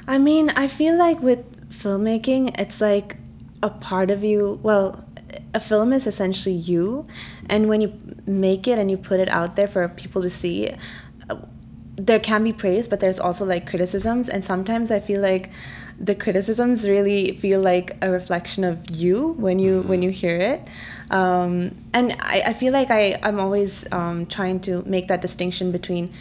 I 0.06 0.18
mean 0.18 0.50
i 0.50 0.68
feel 0.68 0.96
like 0.96 1.20
with 1.20 1.44
filmmaking 1.70 2.58
it's 2.58 2.80
like 2.80 3.16
a 3.62 3.70
part 3.70 4.10
of 4.10 4.24
you 4.24 4.58
well 4.62 5.04
a 5.54 5.60
film 5.60 5.92
is 5.92 6.06
essentially 6.06 6.54
you. 6.54 7.06
And 7.48 7.68
when 7.68 7.80
you 7.80 7.92
make 8.26 8.68
it 8.68 8.78
and 8.78 8.90
you 8.90 8.96
put 8.96 9.20
it 9.20 9.28
out 9.28 9.56
there 9.56 9.68
for 9.68 9.88
people 9.88 10.22
to 10.22 10.30
see 10.30 10.72
there 11.96 12.20
can 12.20 12.42
be 12.42 12.52
praise 12.52 12.88
but 12.88 13.00
there's 13.00 13.20
also 13.20 13.44
like 13.44 13.68
criticisms. 13.68 14.28
And 14.28 14.44
sometimes 14.44 14.90
i 14.90 15.00
feel 15.00 15.20
like 15.20 15.50
the 16.00 16.14
criticisms 16.14 16.88
really 16.88 17.32
feel 17.32 17.60
like 17.60 17.94
a 18.00 18.10
reflection 18.10 18.64
of 18.64 18.90
you 18.90 19.34
when 19.38 19.58
you 19.58 19.80
mm-hmm. 19.80 19.88
when 19.88 20.02
you 20.02 20.10
hear 20.10 20.36
it 20.36 20.66
um, 21.10 21.74
and 21.92 22.16
I, 22.20 22.42
I 22.46 22.52
feel 22.54 22.72
like 22.72 22.90
I, 22.90 23.18
i'm 23.22 23.38
always 23.38 23.84
um, 23.92 24.26
trying 24.26 24.60
to 24.60 24.82
make 24.86 25.08
that 25.08 25.20
distinction 25.20 25.70
between 25.70 26.12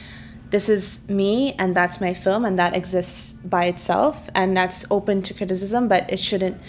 this 0.50 0.68
is 0.68 1.08
me 1.08 1.54
and 1.60 1.76
that's 1.76 2.02
my 2.02 2.14
film 2.14 2.44
and 2.44 2.60
that 2.60 2.76
exists 2.76 3.34
by 3.34 3.66
itself 3.66 4.30
and 4.36 4.58
that's 4.58 4.86
open 4.92 5.22
to 5.22 5.34
criticism 5.34 5.88
but 5.88 6.12
it 6.12 6.20
shouldn't 6.20 6.60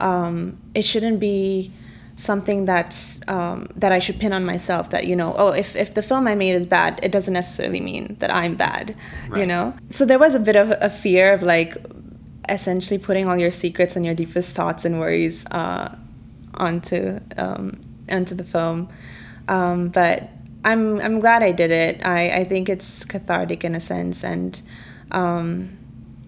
um, 0.00 0.58
it 0.74 0.82
shouldn't 0.82 1.20
be 1.20 1.72
something 2.16 2.64
that's 2.64 3.20
um, 3.28 3.68
that 3.76 3.92
I 3.92 3.98
should 3.98 4.18
pin 4.18 4.32
on 4.32 4.44
myself 4.44 4.90
that 4.90 5.06
you 5.06 5.14
know 5.14 5.34
oh 5.36 5.52
if, 5.52 5.76
if 5.76 5.94
the 5.94 6.02
film 6.02 6.26
I 6.26 6.34
made 6.34 6.54
is 6.54 6.66
bad 6.66 6.98
it 7.02 7.12
doesn't 7.12 7.34
necessarily 7.34 7.80
mean 7.80 8.16
that 8.20 8.34
I'm 8.34 8.56
bad 8.56 8.96
right. 9.28 9.40
you 9.40 9.46
know 9.46 9.74
so 9.90 10.04
there 10.04 10.18
was 10.18 10.34
a 10.34 10.40
bit 10.40 10.56
of 10.56 10.72
a 10.80 10.90
fear 10.90 11.32
of 11.32 11.42
like 11.42 11.76
essentially 12.48 12.98
putting 12.98 13.28
all 13.28 13.38
your 13.38 13.50
secrets 13.50 13.96
and 13.96 14.04
your 14.04 14.14
deepest 14.14 14.52
thoughts 14.52 14.84
and 14.84 14.98
worries 14.98 15.44
uh, 15.46 15.94
onto 16.54 17.20
um, 17.36 17.80
onto 18.08 18.34
the 18.34 18.44
film. 18.44 18.88
Um, 19.48 19.88
but 19.88 20.30
I'm 20.64 21.00
I'm 21.00 21.20
glad 21.20 21.42
I 21.42 21.52
did 21.52 21.70
it. 21.70 22.04
I, 22.04 22.30
I 22.30 22.44
think 22.44 22.68
it's 22.68 23.04
cathartic 23.04 23.64
in 23.64 23.74
a 23.74 23.80
sense, 23.80 24.24
and 24.24 24.60
um, 25.12 25.76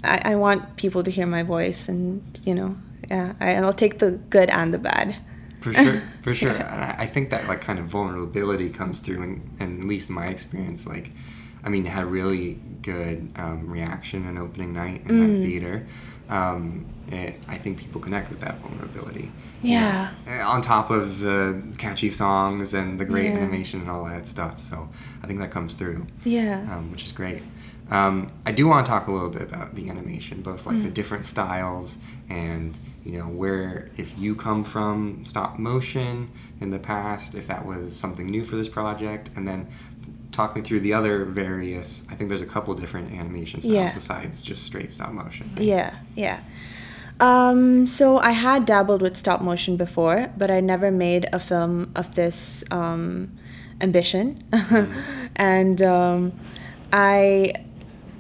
I, 0.05 0.33
I 0.33 0.35
want 0.37 0.77
people 0.77 1.03
to 1.03 1.11
hear 1.11 1.27
my 1.27 1.43
voice, 1.43 1.89
and 1.89 2.23
you 2.45 2.55
know, 2.55 2.77
yeah, 3.11 3.35
I, 3.41 3.57
I'll 3.57 3.73
take 3.73 3.99
the 3.99 4.13
good 4.31 4.51
and 4.51 4.73
the 4.73 4.79
bad. 4.79 5.17
For 5.61 5.73
sure, 5.73 6.03
for 6.23 6.35
sure. 6.35 6.53
yeah. 6.53 6.75
And 6.75 7.01
I 7.03 7.07
think 7.07 7.31
that 7.31 7.49
like 7.49 7.61
kind 7.61 7.81
of 7.81 7.87
vulnerability 7.87 8.71
comes 8.71 9.01
through, 9.01 9.23
and, 9.23 9.57
and 9.59 9.81
at 9.81 9.89
least 9.89 10.09
my 10.09 10.27
experience, 10.27 10.87
like 10.87 11.11
I 11.65 11.69
mean, 11.69 11.85
had 11.85 12.07
really 12.07 12.61
good 12.93 13.31
um, 13.37 13.71
reaction 13.71 14.27
in 14.29 14.39
opening 14.39 14.73
night 14.73 15.01
in 15.07 15.09
mm. 15.09 15.21
that 15.21 15.47
theater. 15.47 15.87
Um, 16.29 16.87
it, 17.11 17.35
I 17.49 17.57
think 17.57 17.79
people 17.79 18.01
connect 18.01 18.29
with 18.31 18.41
that 18.41 18.57
vulnerability. 18.59 19.31
Yeah. 19.63 20.11
Know, 20.27 20.33
on 20.55 20.61
top 20.63 20.91
of 20.91 21.21
the 21.21 21.63
catchy 21.79 22.11
songs 22.11 22.75
and 22.75 23.01
the 23.01 23.05
great 23.05 23.31
yeah. 23.31 23.39
animation 23.39 23.81
and 23.81 23.91
all 23.91 24.05
that 24.05 24.29
stuff. 24.29 24.59
So 24.59 24.89
I 25.23 25.27
think 25.27 25.39
that 25.41 25.51
comes 25.51 25.75
through. 25.75 26.07
Yeah. 26.25 26.61
Um, 26.73 26.91
which 26.93 27.05
is 27.05 27.13
great. 27.13 27.43
Um, 27.91 28.27
I 28.45 28.53
do 28.53 28.69
want 28.69 28.85
to 28.85 28.91
talk 28.93 29.09
a 29.09 29.13
little 29.13 29.31
bit 29.31 29.43
about 29.43 29.75
the 29.75 29.89
animation, 29.89 30.43
both 30.43 30.67
like 30.67 30.77
Mm. 30.77 30.83
the 30.85 30.91
different 30.91 31.25
styles 31.25 31.99
and 32.29 32.79
you 33.05 33.19
know 33.19 33.29
where 33.43 33.89
if 33.97 34.19
you 34.19 34.35
come 34.35 34.63
from 34.65 35.25
stop 35.25 35.59
motion 35.59 36.29
in 36.61 36.69
the 36.71 36.79
past, 36.79 37.35
if 37.35 37.47
that 37.47 37.65
was 37.65 37.97
something 37.97 38.27
new 38.27 38.45
for 38.45 38.57
this 38.57 38.69
project, 38.69 39.31
and 39.35 39.49
then 39.49 39.67
talk 40.39 40.55
me 40.55 40.63
through 40.63 40.79
the 40.89 40.95
other 40.95 41.25
various. 41.25 42.05
I 42.11 42.15
think 42.15 42.29
there's 42.31 42.47
a 42.51 42.53
couple 42.55 42.73
different 42.75 43.09
animation 43.21 43.61
styles 43.61 43.75
Yeah. 43.75 43.93
besides 43.93 44.41
just 44.41 44.63
straight 44.71 44.93
stop 44.93 45.11
motion. 45.13 45.51
right? 45.57 45.65
Yeah, 45.75 45.91
yeah. 46.15 46.39
Um, 47.21 47.89
so 47.89 48.19
I 48.19 48.31
had 48.31 48.65
dabbled 48.65 49.03
with 49.03 49.17
stop 49.17 49.41
motion 49.43 49.77
before, 49.77 50.19
but 50.41 50.49
I 50.59 50.61
never 50.61 50.93
made 50.93 51.29
a 51.33 51.41
film 51.41 51.91
of 51.97 52.15
this 52.15 52.63
um, 52.71 53.33
ambition, 53.81 54.27
and 55.35 55.83
um, 55.83 56.33
I, 56.93 57.53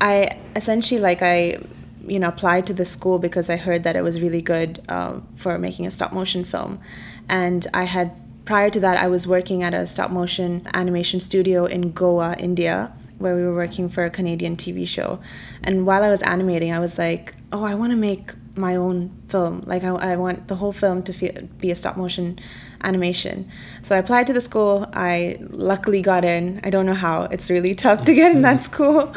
I 0.00 0.14
essentially 0.56 1.00
like 1.00 1.22
I, 1.22 1.58
you 2.04 2.18
know, 2.18 2.28
applied 2.34 2.66
to 2.66 2.74
the 2.74 2.84
school 2.84 3.20
because 3.20 3.48
I 3.48 3.56
heard 3.56 3.84
that 3.84 3.94
it 3.94 4.02
was 4.02 4.20
really 4.20 4.42
good 4.42 4.82
uh, 4.88 5.20
for 5.36 5.56
making 5.58 5.86
a 5.86 5.90
stop 5.92 6.12
motion 6.12 6.42
film, 6.44 6.80
and 7.28 7.64
I 7.72 7.84
had 7.84 8.10
prior 8.48 8.70
to 8.70 8.80
that 8.80 8.96
I 8.96 9.08
was 9.08 9.26
working 9.26 9.62
at 9.62 9.74
a 9.74 9.86
stop 9.86 10.10
motion 10.10 10.66
animation 10.72 11.20
studio 11.20 11.66
in 11.66 11.92
Goa, 11.92 12.34
India, 12.38 12.90
where 13.18 13.36
we 13.36 13.42
were 13.42 13.54
working 13.54 13.90
for 13.90 14.06
a 14.06 14.10
Canadian 14.10 14.56
TV 14.56 14.88
show. 14.88 15.20
And 15.62 15.84
while 15.84 16.02
I 16.02 16.08
was 16.08 16.22
animating, 16.22 16.72
I 16.72 16.78
was 16.78 16.96
like, 16.96 17.34
oh, 17.52 17.62
I 17.62 17.74
want 17.74 17.90
to 17.90 17.96
make 17.96 18.32
my 18.56 18.74
own 18.74 19.10
film. 19.28 19.64
Like, 19.66 19.84
I, 19.84 19.90
I 20.12 20.16
want 20.16 20.48
the 20.48 20.54
whole 20.54 20.72
film 20.72 21.02
to 21.02 21.12
feel, 21.12 21.32
be 21.58 21.70
a 21.70 21.74
stop 21.74 21.98
motion 21.98 22.38
animation. 22.82 23.50
So 23.82 23.94
I 23.94 23.98
applied 23.98 24.26
to 24.28 24.32
the 24.32 24.40
school. 24.40 24.88
I 24.94 25.36
luckily 25.50 26.00
got 26.00 26.24
in. 26.24 26.62
I 26.64 26.70
don't 26.70 26.86
know 26.86 26.94
how. 26.94 27.24
It's 27.24 27.50
really 27.50 27.74
tough 27.84 28.04
to 28.04 28.14
get 28.14 28.34
in 28.34 28.40
that 28.40 28.62
school. 28.70 29.12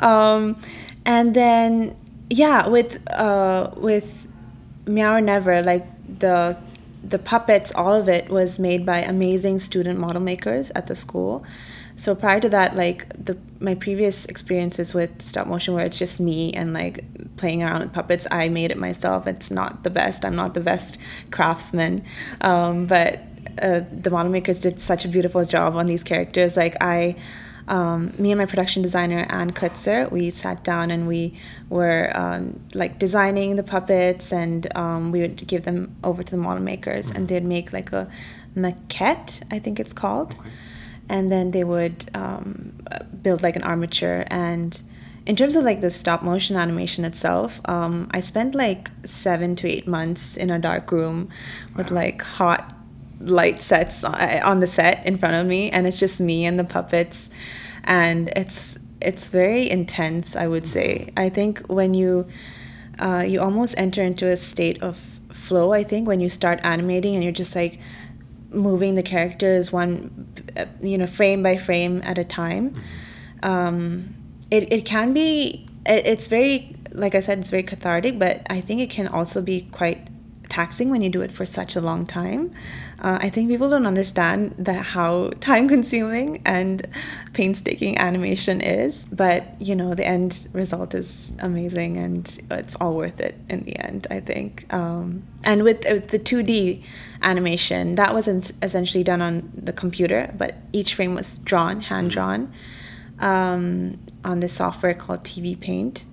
Um, 0.00 0.60
and 1.06 1.34
then, 1.34 1.96
yeah, 2.30 2.66
with 2.66 2.98
uh, 3.12 3.70
with 3.76 4.26
Meow 4.86 5.14
or 5.14 5.20
Never, 5.20 5.62
like 5.62 5.86
the 6.18 6.56
the 7.02 7.18
puppets, 7.18 7.72
all 7.74 7.94
of 7.94 8.08
it 8.08 8.28
was 8.28 8.58
made 8.58 8.86
by 8.86 8.98
amazing 8.98 9.58
student 9.58 9.98
model 9.98 10.22
makers 10.22 10.70
at 10.74 10.86
the 10.86 10.94
school. 10.94 11.44
So 11.96 12.14
prior 12.14 12.40
to 12.40 12.48
that, 12.48 12.74
like 12.76 13.08
the 13.22 13.36
my 13.60 13.74
previous 13.74 14.24
experiences 14.26 14.94
with 14.94 15.20
stop 15.20 15.46
motion, 15.46 15.74
where 15.74 15.84
it's 15.84 15.98
just 15.98 16.20
me 16.20 16.52
and 16.52 16.72
like 16.72 17.04
playing 17.36 17.62
around 17.62 17.80
with 17.80 17.92
puppets, 17.92 18.26
I 18.30 18.48
made 18.48 18.70
it 18.70 18.78
myself. 18.78 19.26
It's 19.26 19.50
not 19.50 19.82
the 19.84 19.90
best. 19.90 20.24
I'm 20.24 20.36
not 20.36 20.54
the 20.54 20.60
best 20.60 20.98
craftsman, 21.30 22.04
um, 22.40 22.86
but 22.86 23.20
uh, 23.60 23.82
the 23.92 24.10
model 24.10 24.32
makers 24.32 24.58
did 24.60 24.80
such 24.80 25.04
a 25.04 25.08
beautiful 25.08 25.44
job 25.44 25.76
on 25.76 25.86
these 25.86 26.04
characters. 26.04 26.56
Like 26.56 26.76
I. 26.80 27.16
Um, 27.68 28.12
me 28.18 28.32
and 28.32 28.38
my 28.38 28.46
production 28.46 28.82
designer 28.82 29.26
Anne 29.30 29.52
Kutzer, 29.52 30.10
we 30.10 30.30
sat 30.30 30.64
down 30.64 30.90
and 30.90 31.06
we 31.06 31.34
were 31.68 32.10
um, 32.14 32.60
like 32.74 32.98
designing 32.98 33.56
the 33.56 33.62
puppets, 33.62 34.32
and 34.32 34.66
um, 34.76 35.12
we 35.12 35.20
would 35.20 35.46
give 35.46 35.64
them 35.64 35.94
over 36.02 36.22
to 36.22 36.30
the 36.30 36.36
model 36.42 36.62
makers, 36.62 37.10
and 37.10 37.28
they'd 37.28 37.44
make 37.44 37.72
like 37.72 37.92
a 37.92 38.08
maquette, 38.56 39.42
I 39.50 39.58
think 39.58 39.80
it's 39.80 39.92
called, 39.92 40.34
Okay. 40.38 40.50
and 41.08 41.30
then 41.32 41.52
they 41.52 41.64
would 41.64 42.10
um, 42.14 42.72
build 43.22 43.42
like 43.42 43.56
an 43.56 43.62
armature. 43.62 44.24
And 44.28 44.80
in 45.24 45.36
terms 45.36 45.54
of 45.56 45.64
like 45.64 45.80
the 45.80 45.90
stop 45.90 46.22
motion 46.22 46.56
animation 46.56 47.04
itself, 47.04 47.60
um, 47.66 48.08
I 48.10 48.20
spent 48.20 48.54
like 48.54 48.90
seven 49.04 49.54
to 49.56 49.68
eight 49.68 49.86
months 49.86 50.36
in 50.36 50.50
a 50.50 50.58
dark 50.58 50.90
room 50.90 51.28
with 51.76 51.90
like 51.90 52.20
hot 52.22 52.72
light 53.22 53.62
sets 53.62 54.04
on, 54.04 54.14
on 54.14 54.60
the 54.60 54.66
set 54.66 55.04
in 55.06 55.18
front 55.18 55.34
of 55.34 55.46
me 55.46 55.70
and 55.70 55.86
it's 55.86 55.98
just 55.98 56.20
me 56.20 56.44
and 56.44 56.58
the 56.58 56.64
puppets. 56.64 57.30
And 57.84 58.28
it's 58.36 58.78
it's 59.00 59.28
very 59.28 59.68
intense 59.68 60.36
i 60.36 60.46
would 60.46 60.66
say. 60.66 61.08
I 61.16 61.28
think 61.28 61.66
when 61.66 61.94
you 61.94 62.26
uh, 62.98 63.24
you 63.26 63.40
almost 63.40 63.74
enter 63.76 64.02
into 64.02 64.28
a 64.28 64.36
state 64.36 64.82
of 64.82 64.98
flow 65.32 65.72
i 65.72 65.82
think 65.82 66.06
when 66.06 66.20
you 66.20 66.28
start 66.28 66.60
animating 66.62 67.14
and 67.14 67.24
you're 67.24 67.32
just 67.32 67.56
like 67.56 67.80
moving 68.50 68.94
the 68.94 69.02
characters 69.02 69.72
one 69.72 70.26
uh, 70.56 70.66
you 70.82 70.98
know 70.98 71.06
frame 71.06 71.42
by 71.42 71.56
frame 71.56 72.00
at 72.04 72.18
a 72.18 72.24
time 72.24 72.74
um, 73.42 74.14
it, 74.50 74.70
it 74.72 74.84
can 74.84 75.12
be 75.12 75.66
it, 75.86 76.06
it's 76.06 76.26
very 76.26 76.76
like 76.92 77.14
i 77.14 77.20
said 77.20 77.38
it's 77.38 77.50
very 77.50 77.62
cathartic 77.62 78.18
but 78.18 78.46
i 78.50 78.60
think 78.60 78.80
it 78.80 78.90
can 78.90 79.08
also 79.08 79.40
be 79.40 79.62
quite 79.72 80.06
taxing 80.48 80.90
when 80.90 81.00
you 81.00 81.08
do 81.08 81.22
it 81.22 81.32
for 81.32 81.46
such 81.46 81.74
a 81.74 81.80
long 81.80 82.04
time 82.04 82.52
uh, 83.02 83.18
i 83.20 83.28
think 83.28 83.48
people 83.48 83.68
don't 83.68 83.86
understand 83.86 84.54
that 84.58 84.84
how 84.86 85.28
time 85.40 85.68
consuming 85.68 86.40
and 86.44 86.88
painstaking 87.32 87.98
animation 87.98 88.60
is 88.60 89.06
but 89.12 89.60
you 89.60 89.76
know 89.76 89.94
the 89.94 90.06
end 90.06 90.48
result 90.52 90.94
is 90.94 91.32
amazing 91.40 91.96
and 91.96 92.40
it's 92.50 92.74
all 92.76 92.94
worth 92.94 93.20
it 93.20 93.34
in 93.48 93.62
the 93.64 93.78
end 93.78 94.06
i 94.10 94.18
think 94.18 94.72
um, 94.72 95.22
and 95.44 95.62
with, 95.62 95.84
with 95.90 96.08
the 96.08 96.18
2d 96.18 96.82
animation 97.22 97.94
that 97.96 98.14
wasn't 98.14 98.52
essentially 98.62 99.04
done 99.04 99.20
on 99.20 99.52
the 99.54 99.72
computer 99.72 100.32
but 100.36 100.56
each 100.72 100.94
frame 100.94 101.14
was 101.14 101.38
drawn 101.38 101.80
hand 101.80 102.10
drawn 102.10 102.52
um, 103.22 103.98
on 104.24 104.40
this 104.40 104.52
software 104.52 104.94
called 104.94 105.24
TV 105.24 105.58
Paint. 105.58 106.04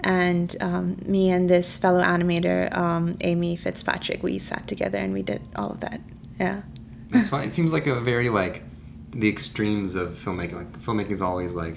And 0.00 0.56
um, 0.60 0.96
me 1.04 1.30
and 1.30 1.48
this 1.48 1.78
fellow 1.78 2.02
animator, 2.02 2.74
um, 2.74 3.16
Amy 3.20 3.54
Fitzpatrick, 3.56 4.22
we 4.22 4.38
sat 4.38 4.66
together 4.66 4.98
and 4.98 5.12
we 5.12 5.22
did 5.22 5.42
all 5.54 5.70
of 5.70 5.80
that. 5.80 6.00
Yeah. 6.42 6.62
That's 7.08 7.28
fine. 7.28 7.46
It 7.46 7.52
seems 7.52 7.72
like 7.72 7.86
a 7.86 8.00
very 8.00 8.28
like 8.28 8.62
the 9.10 9.28
extremes 9.28 9.94
of 9.94 10.10
filmmaking. 10.10 10.54
Like 10.54 10.72
filmmaking 10.80 11.10
is 11.12 11.22
always 11.22 11.52
like 11.52 11.76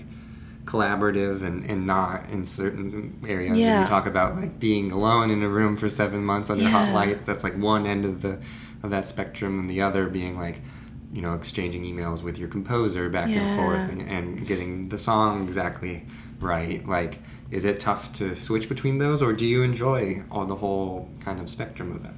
collaborative 0.65 1.43
and, 1.43 1.63
and 1.69 1.85
not 1.85 2.27
in 2.31 2.43
certain 2.45 3.19
areas. 3.27 3.51
And 3.51 3.59
Yeah. 3.59 3.81
you 3.81 3.85
talk 3.87 4.05
about 4.07 4.35
like 4.35 4.59
being 4.59 4.91
alone 4.91 5.29
in 5.29 5.43
a 5.43 5.47
room 5.49 5.77
for 5.77 5.89
seven 5.89 6.23
months 6.25 6.49
under 6.49 6.67
hot 6.67 6.87
Yeah. 6.87 6.93
light. 6.95 7.25
That's 7.25 7.43
like 7.43 7.55
one 7.57 7.85
end 7.85 8.05
of 8.05 8.21
the 8.21 8.39
of 8.83 8.91
that 8.91 9.07
spectrum, 9.07 9.59
and 9.59 9.69
the 9.69 9.81
other 9.81 10.07
being 10.07 10.37
like 10.37 10.61
you 11.13 11.21
know 11.21 11.33
exchanging 11.33 11.83
emails 11.83 12.21
with 12.23 12.37
your 12.37 12.49
composer 12.49 13.09
back 13.09 13.29
and 13.29 13.59
forth 13.59 13.89
and, 13.89 14.01
and 14.01 14.45
getting 14.47 14.89
the 14.89 14.97
song 14.97 15.43
exactly 15.47 16.05
right. 16.39 16.85
Like, 16.87 17.19
is 17.51 17.65
it 17.65 17.79
tough 17.79 18.11
to 18.13 18.35
switch 18.35 18.67
between 18.69 18.97
those, 18.97 19.21
or 19.21 19.33
do 19.33 19.45
you 19.45 19.63
enjoy 19.63 20.23
all 20.31 20.45
the 20.45 20.55
whole 20.55 21.09
kind 21.21 21.39
of 21.39 21.49
spectrum 21.49 21.91
of 21.91 22.03
that? 22.03 22.13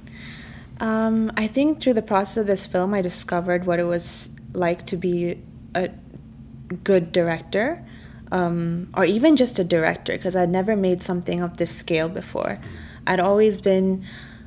Um, 0.80 1.32
I 1.36 1.46
think 1.46 1.80
through 1.80 1.94
the 1.94 2.02
process 2.02 2.36
of 2.36 2.46
this 2.46 2.66
film, 2.66 2.94
I 2.94 3.02
discovered 3.02 3.66
what 3.66 3.78
it 3.80 3.84
was 3.84 4.28
like 4.52 4.86
to 4.86 4.96
be 4.96 5.40
a 5.74 5.90
good 6.84 7.12
director, 7.12 7.84
um, 8.30 8.88
or 8.94 9.04
even 9.04 9.36
just 9.36 9.58
a 9.58 9.64
director, 9.64 10.12
because 10.12 10.36
I'd 10.36 10.50
never 10.50 10.76
made 10.76 11.02
something 11.02 11.42
of 11.42 11.56
this 11.56 11.74
scale 11.74 12.08
before. 12.08 12.60
I'd 13.06 13.20
always 13.20 13.60
been 13.60 14.04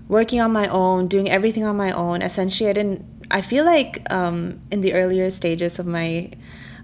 working 0.08 0.40
on 0.40 0.52
my 0.52 0.68
own, 0.68 1.08
doing 1.08 1.30
everything 1.30 1.66
on 1.66 1.76
my 1.76 1.92
own. 1.92 2.22
Essentially, 2.22 2.70
I 2.70 2.74
didn't. 2.74 3.06
I 3.32 3.42
feel 3.42 3.66
like 3.66 4.06
um, 4.12 4.62
in 4.72 4.82
the 4.82 4.94
earlier 4.94 5.32
stages 5.32 5.80
of 5.80 5.88
my 5.88 6.32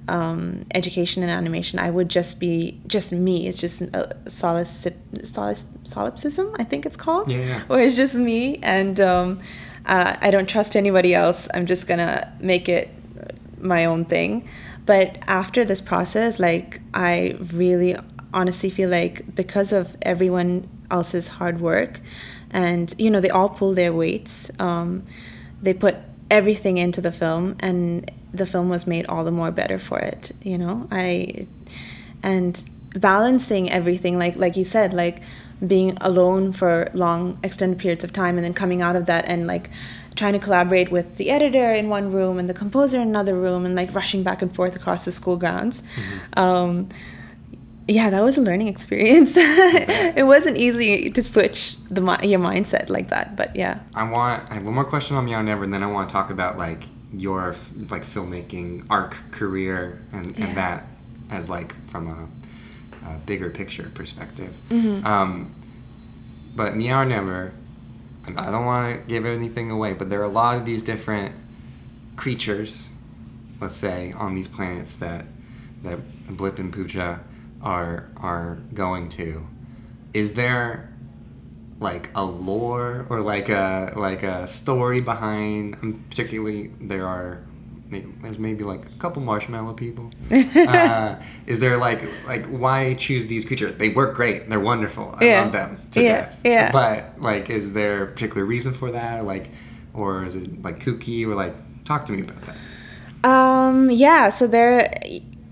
um, 0.07 0.65
education 0.73 1.23
and 1.23 1.31
animation, 1.31 1.79
I 1.79 1.89
would 1.89 2.09
just 2.09 2.39
be 2.39 2.79
just 2.87 3.11
me. 3.11 3.47
It's 3.47 3.59
just 3.59 3.81
a 3.81 4.15
solic- 4.25 4.91
solic- 5.23 5.65
solipsism, 5.83 6.55
I 6.57 6.63
think 6.63 6.85
it's 6.85 6.97
called, 6.97 7.31
Yeah, 7.31 7.61
where 7.67 7.81
it's 7.81 7.95
just 7.95 8.15
me 8.15 8.59
and 8.63 8.99
um, 8.99 9.39
uh, 9.85 10.15
I 10.19 10.31
don't 10.31 10.49
trust 10.49 10.75
anybody 10.75 11.13
else. 11.13 11.47
I'm 11.53 11.65
just 11.65 11.87
gonna 11.87 12.31
make 12.39 12.67
it 12.69 12.89
my 13.59 13.85
own 13.85 14.05
thing. 14.05 14.47
But 14.85 15.17
after 15.27 15.65
this 15.65 15.81
process, 15.81 16.39
like 16.39 16.81
I 16.93 17.35
really 17.53 17.95
honestly 18.33 18.69
feel 18.69 18.89
like 18.89 19.35
because 19.35 19.73
of 19.73 19.95
everyone 20.01 20.67
else's 20.91 21.27
hard 21.27 21.59
work, 21.59 21.99
and 22.51 22.93
you 22.97 23.09
know 23.09 23.19
they 23.19 23.29
all 23.29 23.49
pull 23.49 23.73
their 23.73 23.93
weights. 23.93 24.51
Um, 24.59 25.03
they 25.61 25.73
put 25.73 25.95
everything 26.29 26.77
into 26.77 27.01
the 27.01 27.11
film, 27.11 27.55
and 27.59 28.09
the 28.33 28.45
film 28.45 28.69
was 28.69 28.85
made 28.85 29.05
all 29.07 29.23
the 29.23 29.31
more 29.31 29.51
better 29.51 29.79
for 29.79 29.99
it. 29.99 30.31
You 30.41 30.57
know, 30.57 30.87
I 30.91 31.47
and 32.23 32.63
balancing 32.95 33.69
everything 33.69 34.17
like 34.17 34.35
like 34.35 34.55
you 34.55 34.63
said 34.63 34.93
like 34.93 35.21
being 35.65 35.97
alone 36.01 36.51
for 36.51 36.89
long 36.93 37.37
extended 37.43 37.79
periods 37.79 38.03
of 38.03 38.13
time 38.13 38.37
and 38.37 38.45
then 38.45 38.53
coming 38.53 38.81
out 38.81 38.95
of 38.95 39.05
that 39.05 39.25
and 39.25 39.47
like 39.47 39.69
trying 40.15 40.33
to 40.33 40.39
collaborate 40.39 40.91
with 40.91 41.17
the 41.17 41.29
editor 41.29 41.73
in 41.73 41.89
one 41.89 42.11
room 42.11 42.39
and 42.39 42.49
the 42.49 42.53
composer 42.53 42.99
in 42.99 43.07
another 43.07 43.35
room 43.35 43.65
and 43.65 43.75
like 43.75 43.93
rushing 43.93 44.23
back 44.23 44.41
and 44.41 44.53
forth 44.55 44.75
across 44.75 45.05
the 45.05 45.11
school 45.11 45.37
grounds 45.37 45.83
um, 46.35 46.87
yeah 47.87 48.09
that 48.09 48.23
was 48.23 48.37
a 48.37 48.41
learning 48.41 48.67
experience 48.67 49.33
it 49.37 50.25
wasn't 50.25 50.57
easy 50.57 51.09
to 51.09 51.23
switch 51.23 51.75
the 51.87 52.01
your 52.23 52.39
mindset 52.39 52.89
like 52.89 53.09
that 53.09 53.35
but 53.35 53.55
yeah 53.55 53.79
I 53.95 54.09
want. 54.09 54.49
I 54.51 54.55
have 54.55 54.63
one 54.63 54.75
more 54.75 54.85
question 54.85 55.15
on 55.17 55.25
Meow 55.25 55.41
Never, 55.41 55.63
and 55.63 55.73
then 55.73 55.83
I 55.83 55.87
want 55.87 56.09
to 56.09 56.13
talk 56.13 56.29
about 56.29 56.57
like 56.57 56.83
your 57.13 57.55
like 57.89 58.03
filmmaking 58.03 58.85
arc 58.89 59.15
career 59.31 59.99
and, 60.11 60.37
Yeah. 60.37 60.45
and 60.47 60.57
that 60.57 60.87
as 61.29 61.49
like 61.49 61.73
from 61.89 62.07
a, 62.07 63.07
a 63.09 63.17
bigger 63.25 63.49
picture 63.49 63.89
perspective. 63.93 64.53
Mm-hmm. 64.69 65.05
Um, 65.05 65.53
but 66.55 66.75
Meow 66.75 67.03
Never, 67.03 67.53
and 68.25 68.39
I 68.39 68.51
don't 68.51 68.65
want 68.65 69.01
to 69.01 69.07
give 69.07 69.25
anything 69.25 69.71
away, 69.71 69.93
but 69.93 70.09
there 70.09 70.19
are 70.21 70.25
a 70.25 70.29
lot 70.29 70.57
of 70.57 70.65
these 70.65 70.81
different 70.83 71.33
creatures, 72.15 72.89
let's 73.61 73.75
say, 73.75 74.11
on 74.13 74.35
these 74.35 74.47
planets 74.47 74.93
that 74.95 75.25
that 75.83 75.99
Blip 76.35 76.59
and 76.59 76.73
Poocha 76.73 77.19
are 77.61 78.09
are 78.17 78.57
going 78.73 79.09
to, 79.09 79.45
is 80.13 80.33
there 80.33 80.91
like 81.79 82.09
a 82.15 82.23
lore 82.23 83.05
or 83.09 83.21
like 83.21 83.49
a 83.49 83.93
like 83.95 84.23
a 84.23 84.47
story 84.47 85.01
behind? 85.01 85.75
um, 85.81 86.03
Particularly, 86.09 86.71
there 86.81 87.05
are 87.07 87.39
maybe, 87.89 88.07
there's 88.21 88.39
maybe 88.39 88.63
like 88.63 88.85
a 88.85 88.97
couple 88.99 89.21
marshmallow 89.21 89.73
people. 89.73 90.09
uh, 90.31 91.15
is 91.45 91.59
there 91.59 91.77
like 91.77 92.01
like 92.27 92.45
why 92.47 92.95
choose 92.95 93.27
these 93.27 93.45
creatures? 93.45 93.77
They 93.77 93.89
work 93.89 94.15
great. 94.15 94.49
They're 94.49 94.59
wonderful. 94.59 95.15
I 95.19 95.25
Yeah. 95.25 95.41
love 95.43 95.51
them 95.51 95.79
to 95.91 96.01
Yeah, 96.01 96.09
death. 96.21 96.39
yeah. 96.43 96.71
But 96.71 97.21
like, 97.21 97.49
is 97.49 97.73
there 97.73 98.03
a 98.03 98.07
particular 98.07 98.43
reason 98.45 98.73
for 98.73 98.91
that? 98.91 99.19
Or 99.19 99.23
like, 99.23 99.49
or 99.93 100.25
is 100.25 100.35
it 100.35 100.61
like 100.63 100.79
kooky? 100.79 101.25
Or 101.27 101.35
like, 101.35 101.55
talk 101.85 102.05
to 102.05 102.11
me 102.11 102.21
about 102.21 102.41
that. 102.45 102.55
Um, 103.23 103.89
yeah, 103.91 104.29
so 104.29 104.47
there, 104.47 104.93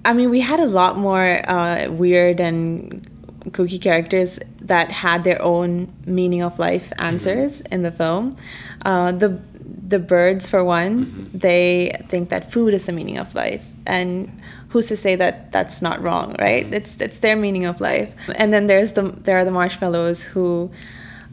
I 0.05 0.13
mean, 0.13 0.29
we 0.29 0.39
had 0.39 0.59
a 0.59 0.65
lot 0.65 0.97
more 0.97 1.41
uh, 1.49 1.89
weird 1.89 2.39
and 2.39 3.09
kooky 3.51 3.81
characters 3.81 4.39
that 4.61 4.91
had 4.91 5.23
their 5.23 5.41
own 5.41 5.93
meaning 6.05 6.41
of 6.41 6.59
life 6.59 6.91
answers 6.99 7.61
in 7.61 7.83
the 7.83 7.91
film. 7.91 8.35
Uh, 8.83 9.11
the 9.11 9.39
the 9.87 9.99
birds, 9.99 10.49
for 10.49 10.63
one, 10.63 11.29
they 11.33 11.95
think 12.09 12.29
that 12.29 12.51
food 12.51 12.73
is 12.73 12.85
the 12.85 12.91
meaning 12.91 13.17
of 13.17 13.35
life, 13.35 13.69
and 13.85 14.41
who's 14.69 14.87
to 14.87 14.97
say 14.97 15.15
that 15.15 15.51
that's 15.51 15.81
not 15.81 16.01
wrong, 16.01 16.35
right? 16.39 16.71
It's 16.73 16.99
it's 17.01 17.19
their 17.19 17.35
meaning 17.35 17.65
of 17.65 17.81
life. 17.81 18.11
And 18.35 18.53
then 18.53 18.67
there's 18.67 18.93
the 18.93 19.03
there 19.03 19.37
are 19.37 19.45
the 19.45 19.51
marshmallows 19.51 20.23
who 20.23 20.71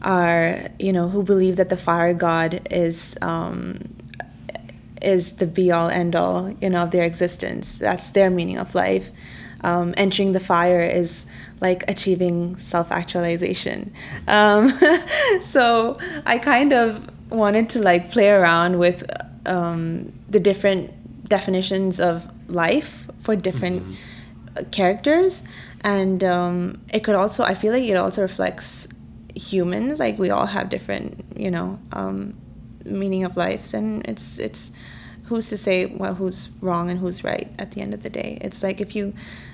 are 0.01 0.59
you 0.79 0.93
know 0.93 1.07
who 1.07 1.23
believe 1.23 1.55
that 1.55 1.69
the 1.69 1.77
fire 1.77 2.13
god 2.13 2.67
is 2.69 3.15
um, 3.21 3.79
is 5.03 5.33
the 5.33 5.45
be 5.45 5.71
all 5.71 5.89
end 5.89 6.15
all, 6.15 6.49
you 6.61 6.69
know, 6.69 6.83
of 6.83 6.91
their 6.91 7.03
existence. 7.03 7.77
That's 7.77 8.11
their 8.11 8.29
meaning 8.29 8.57
of 8.57 8.73
life. 8.73 9.11
Um, 9.63 9.93
entering 9.95 10.33
the 10.33 10.41
fire 10.41 10.81
is 10.81 11.25
like 11.61 11.83
achieving 11.87 12.57
self 12.57 12.91
actualization. 12.91 13.93
Um, 14.27 14.77
so 15.41 15.97
I 16.25 16.37
kind 16.37 16.73
of 16.73 17.09
wanted 17.29 17.69
to 17.69 17.81
like 17.81 18.11
play 18.11 18.29
around 18.29 18.77
with 18.77 19.09
um, 19.45 20.11
the 20.29 20.39
different 20.39 20.91
definitions 21.29 21.99
of 21.99 22.27
life 22.49 23.09
for 23.21 23.35
different 23.35 23.97
uh, 24.57 24.63
characters. 24.71 25.43
And 25.81 26.23
um, 26.23 26.81
it 26.93 27.03
could 27.03 27.15
also, 27.15 27.43
I 27.43 27.53
feel 27.53 27.73
like 27.73 27.83
it 27.83 27.95
also 27.95 28.21
reflects 28.21 28.87
humans. 29.35 29.99
Like 29.99 30.19
we 30.19 30.29
all 30.29 30.45
have 30.45 30.69
different, 30.69 31.25
you 31.35 31.51
know, 31.51 31.79
um, 31.93 32.35
meaning 32.85 33.23
of 33.23 33.37
lives 33.37 33.73
and 33.73 34.05
it's 34.05 34.39
it's 34.39 34.71
who's 35.25 35.49
to 35.49 35.57
say 35.57 35.85
well 35.85 36.15
who's 36.15 36.49
wrong 36.61 36.89
and 36.89 36.99
who's 36.99 37.23
right 37.23 37.49
at 37.57 37.71
the 37.71 37.81
end 37.81 37.93
of 37.93 38.03
the 38.03 38.09
day 38.09 38.37
it's 38.41 38.61
like 38.61 38.81
if 38.81 38.95
you 38.95 39.13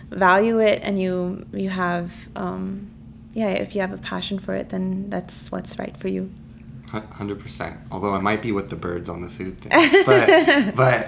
value 0.09 0.59
it 0.59 0.81
and 0.83 0.99
you 0.99 1.45
you 1.53 1.69
have 1.69 2.11
um 2.35 2.89
yeah 3.33 3.49
if 3.49 3.75
you 3.75 3.81
have 3.81 3.93
a 3.93 3.97
passion 3.97 4.39
for 4.39 4.55
it 4.55 4.69
then 4.69 5.09
that's 5.09 5.51
what's 5.51 5.77
right 5.77 5.95
for 5.97 6.07
you 6.07 6.31
Hundred 6.91 7.39
percent. 7.39 7.77
Although 7.91 8.15
I 8.15 8.19
might 8.19 8.41
be 8.41 8.51
with 8.51 8.71
the 8.71 8.75
birds 8.75 9.09
on 9.09 9.21
the 9.21 9.29
food 9.29 9.61
thing, 9.61 10.03
but 10.07 10.75
but 10.75 11.07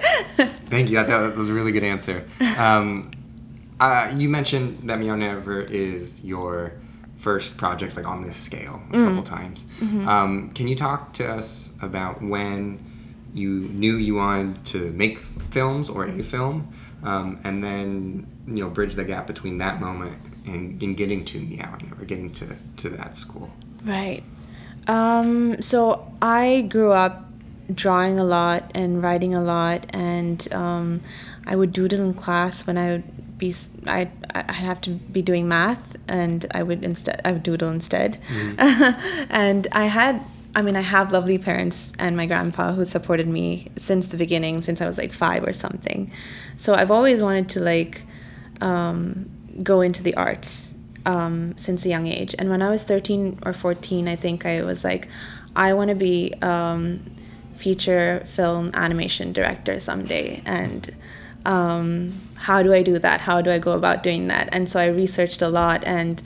thank 0.68 0.92
you. 0.92 0.98
That, 0.98 1.08
that 1.08 1.36
was 1.36 1.50
a 1.50 1.54
really 1.54 1.72
good 1.72 1.84
answer. 1.84 2.24
Um, 2.60 3.10
uh, 3.80 4.14
you 4.16 4.30
mentioned 4.30 4.88
that 4.88 5.00
Meow 5.00 5.16
Never 5.16 5.60
is 5.62 6.24
your 6.24 6.74
first 7.18 7.58
project, 7.58 7.96
like 7.96 8.08
on 8.08 8.22
this 8.22 8.38
scale, 8.38 8.80
a 8.90 8.92
couple 8.92 9.24
times. 9.24 9.66
Um, 10.08 10.52
can 10.54 10.68
you 10.68 10.76
talk 10.76 11.14
to 11.14 11.28
us 11.28 11.72
about 11.82 12.22
when 12.22 12.78
you 13.34 13.50
knew 13.70 13.96
you 13.96 14.16
wanted 14.16 14.64
to 14.66 14.92
make 14.92 15.20
films 15.52 15.90
or 15.90 16.06
a 16.06 16.24
film, 16.24 16.74
um, 17.04 17.40
and 17.44 17.64
then 17.64 18.28
you 18.48 18.64
know 18.64 18.70
bridge 18.70 18.96
the 18.96 19.04
gap 19.04 19.28
between 19.28 19.58
that 19.60 19.80
moment 19.80 20.18
and, 20.46 20.82
and 20.82 20.98
getting 20.98 21.26
to 21.26 21.40
Meow 21.40 21.78
Never, 21.84 22.06
getting 22.06 22.32
to 22.34 22.56
to 22.78 22.90
that 22.90 23.16
school. 23.16 23.52
Right. 23.84 24.24
Um, 24.88 25.62
so 25.62 26.12
I 26.22 26.62
grew 26.70 26.92
up 26.92 27.26
drawing 27.74 28.20
a 28.20 28.24
lot 28.24 28.72
and 28.76 29.02
writing 29.02 29.34
a 29.34 29.42
lot, 29.42 29.86
and 29.94 30.52
um, 30.54 31.02
I 31.46 31.56
would 31.56 31.74
doodle 31.74 32.02
in 32.02 32.14
class 32.14 32.68
when 32.68 32.78
I 32.78 32.92
would 32.92 33.38
be 33.38 33.54
I 33.88 34.10
I'd 34.34 34.52
have 34.52 34.82
to 34.82 34.92
be 34.92 35.22
doing 35.22 35.48
math, 35.48 35.96
and 36.08 36.46
I 36.52 36.64
would 36.64 36.84
instead 36.84 37.22
I 37.26 37.32
would 37.32 37.44
doodle 37.44 37.70
instead, 37.70 38.20
and 38.58 39.68
I 39.72 39.86
had. 39.86 40.24
I 40.54 40.62
mean, 40.62 40.76
I 40.76 40.82
have 40.82 41.12
lovely 41.12 41.38
parents 41.38 41.94
and 41.98 42.18
my 42.18 42.26
grandpa 42.26 42.74
who 42.74 42.84
supported 42.84 43.28
me 43.28 43.70
since 43.78 44.08
the 44.08 44.18
beginning, 44.18 44.62
since 44.62 44.82
I 44.82 44.88
was 44.88 44.98
like 44.98 45.14
five 45.14 45.46
or 45.46 45.54
something. 45.54 46.12
So 46.58 46.74
I've 46.74 46.92
always 46.92 47.22
wanted 47.22 47.48
to 47.50 47.62
like 47.62 48.04
um, 48.60 49.30
go 49.64 49.82
into 49.82 50.04
the 50.04 50.14
arts 50.16 50.76
um, 51.06 51.58
since 51.58 51.86
a 51.86 51.90
young 51.90 52.08
age. 52.08 52.36
And 52.38 52.50
when 52.50 52.62
I 52.62 52.70
was 52.70 52.84
13 52.84 53.40
or 53.46 53.54
14, 53.54 54.08
I 54.08 54.16
think 54.16 54.46
I 54.46 54.62
was 54.64 54.84
like, 54.84 55.08
I 55.56 55.74
want 55.74 55.90
to 55.90 55.96
be 55.96 56.34
um, 56.42 57.04
feature 57.56 58.24
film 58.28 58.72
animation 58.74 59.34
director 59.34 59.80
someday. 59.80 60.42
And 60.46 60.94
um, 61.46 62.22
how 62.36 62.62
do 62.62 62.74
I 62.74 62.84
do 62.84 63.00
that? 63.00 63.22
How 63.22 63.42
do 63.42 63.52
I 63.52 63.60
go 63.60 63.72
about 63.72 64.04
doing 64.04 64.28
that? 64.28 64.50
And 64.52 64.70
so 64.70 64.80
I 64.80 64.88
researched 64.88 65.42
a 65.42 65.48
lot 65.48 65.84
and 65.86 66.22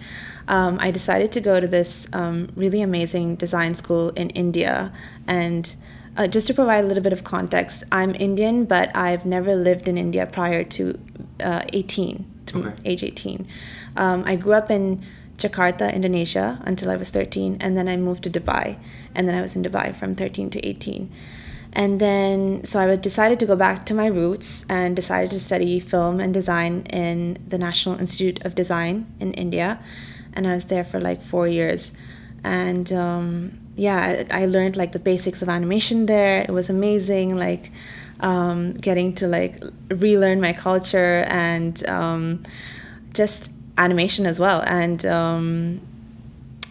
um, 0.47 0.77
I 0.79 0.91
decided 0.91 1.31
to 1.33 1.41
go 1.41 1.59
to 1.59 1.67
this 1.67 2.07
um, 2.13 2.49
really 2.55 2.81
amazing 2.81 3.35
design 3.35 3.73
school 3.73 4.09
in 4.09 4.29
India. 4.31 4.91
And 5.27 5.75
uh, 6.17 6.27
just 6.27 6.47
to 6.47 6.53
provide 6.53 6.83
a 6.83 6.87
little 6.87 7.03
bit 7.03 7.13
of 7.13 7.23
context, 7.23 7.83
I'm 7.91 8.15
Indian, 8.15 8.65
but 8.65 8.95
I've 8.95 9.25
never 9.25 9.55
lived 9.55 9.87
in 9.87 9.97
India 9.97 10.25
prior 10.25 10.63
to 10.63 10.97
uh, 11.43 11.63
18, 11.73 12.25
to 12.47 12.59
Okay. 12.59 12.73
age 12.85 13.03
18. 13.03 13.47
Um, 13.97 14.23
I 14.25 14.35
grew 14.35 14.53
up 14.53 14.69
in 14.69 15.01
Jakarta, 15.37 15.93
Indonesia, 15.93 16.61
until 16.63 16.89
I 16.89 16.95
was 16.95 17.09
13, 17.09 17.57
and 17.59 17.75
then 17.75 17.89
I 17.89 17.97
moved 17.97 18.23
to 18.23 18.29
Dubai, 18.29 18.77
and 19.13 19.27
then 19.27 19.35
I 19.35 19.41
was 19.41 19.55
in 19.55 19.63
Dubai 19.63 19.93
from 19.93 20.15
13 20.15 20.49
to 20.51 20.65
18. 20.65 21.11
And 21.73 21.99
then, 21.99 22.63
so 22.63 22.79
I 22.79 22.95
decided 22.95 23.37
to 23.41 23.45
go 23.45 23.57
back 23.57 23.85
to 23.87 23.93
my 23.93 24.05
roots 24.07 24.63
and 24.69 24.95
decided 24.95 25.31
to 25.31 25.41
study 25.41 25.81
film 25.81 26.21
and 26.21 26.33
design 26.33 26.83
in 26.89 27.37
the 27.45 27.57
National 27.57 27.99
Institute 27.99 28.45
of 28.45 28.55
Design 28.55 29.07
in 29.19 29.33
India. 29.33 29.79
And 30.35 30.47
I 30.47 30.53
was 30.53 30.65
there 30.65 30.83
for 30.83 30.99
like 30.99 31.21
four 31.21 31.47
years. 31.47 31.91
And 32.43 32.91
um, 32.93 33.59
yeah, 33.75 34.25
I 34.29 34.43
I 34.43 34.45
learned 34.45 34.75
like 34.75 34.91
the 34.91 34.99
basics 34.99 35.41
of 35.41 35.49
animation 35.49 36.05
there. 36.05 36.41
It 36.41 36.51
was 36.51 36.69
amazing, 36.69 37.35
like 37.35 37.71
um, 38.19 38.73
getting 38.73 39.13
to 39.15 39.27
like 39.27 39.57
relearn 39.89 40.41
my 40.41 40.53
culture 40.53 41.25
and 41.27 41.87
um, 41.87 42.43
just 43.13 43.51
animation 43.77 44.25
as 44.25 44.39
well. 44.39 44.61
And 44.61 45.05
um, 45.05 45.81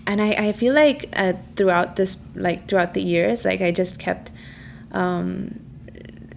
and 0.07 0.21
I, 0.21 0.31
I 0.49 0.53
feel 0.53 0.75
like 0.75 1.13
uh, 1.17 1.35
throughout 1.57 1.97
this 1.97 2.17
like 2.35 2.69
throughout 2.69 2.95
the 2.95 3.03
years 3.03 3.45
like 3.45 3.61
i 3.61 3.71
just 3.71 3.99
kept 3.99 4.31
um, 4.93 5.61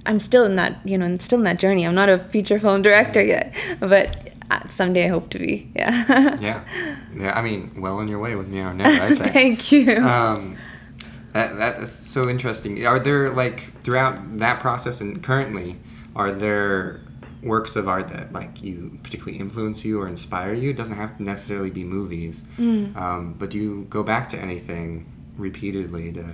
i'm 0.06 0.20
still 0.20 0.46
in 0.46 0.56
that 0.56 0.78
you 0.86 0.98
know 0.98 1.06
I'm 1.06 1.20
still 1.20 1.40
in 1.40 1.46
that 1.46 1.60
journey 1.60 1.86
i'm 1.86 1.96
not 1.96 2.10
a 2.10 2.18
feature 2.18 2.60
film 2.60 2.82
director 2.82 3.24
yet 3.24 3.54
but 3.80 4.27
someday 4.70 5.06
i 5.06 5.08
hope 5.10 5.30
to 5.30 5.40
be 5.40 5.70
yeah 5.76 6.36
Yeah, 6.40 6.64
yeah. 7.18 7.38
I 7.38 7.42
mean, 7.42 7.72
well 7.82 7.98
on 7.98 8.08
your 8.08 8.20
way 8.20 8.36
with 8.36 8.48
Meow 8.48 8.74
Never. 8.74 9.04
I'd 9.04 9.18
say. 9.18 9.32
thank 9.32 9.72
you 9.72 9.98
Um, 9.98 10.58
that 11.34 11.58
that's 11.58 11.92
so 11.92 12.30
interesting. 12.30 12.86
Are 12.86 13.00
there 13.00 13.30
like 13.32 13.60
throughout 13.84 14.40
that 14.40 14.60
process 14.60 15.02
and 15.02 15.22
currently, 15.22 15.76
are 16.16 16.32
there 16.32 17.02
works 17.44 17.76
of 17.76 17.88
art 17.88 18.08
that 18.10 18.34
like 18.34 18.64
you 18.64 18.98
particularly 19.04 19.38
influence 19.40 19.86
you 19.86 20.00
or 20.02 20.08
inspire 20.08 20.54
you? 20.54 20.72
It 20.72 20.78
doesn't 20.78 20.96
have 20.96 21.16
to 21.18 21.24
necessarily 21.24 21.70
be 21.70 21.84
movies, 21.84 22.44
um, 22.58 23.36
but 23.38 23.50
do 23.52 23.58
you 23.60 23.86
go 23.90 24.02
back 24.04 24.30
to 24.30 24.38
anything 24.40 25.06
repeatedly 25.38 26.12
to 26.14 26.26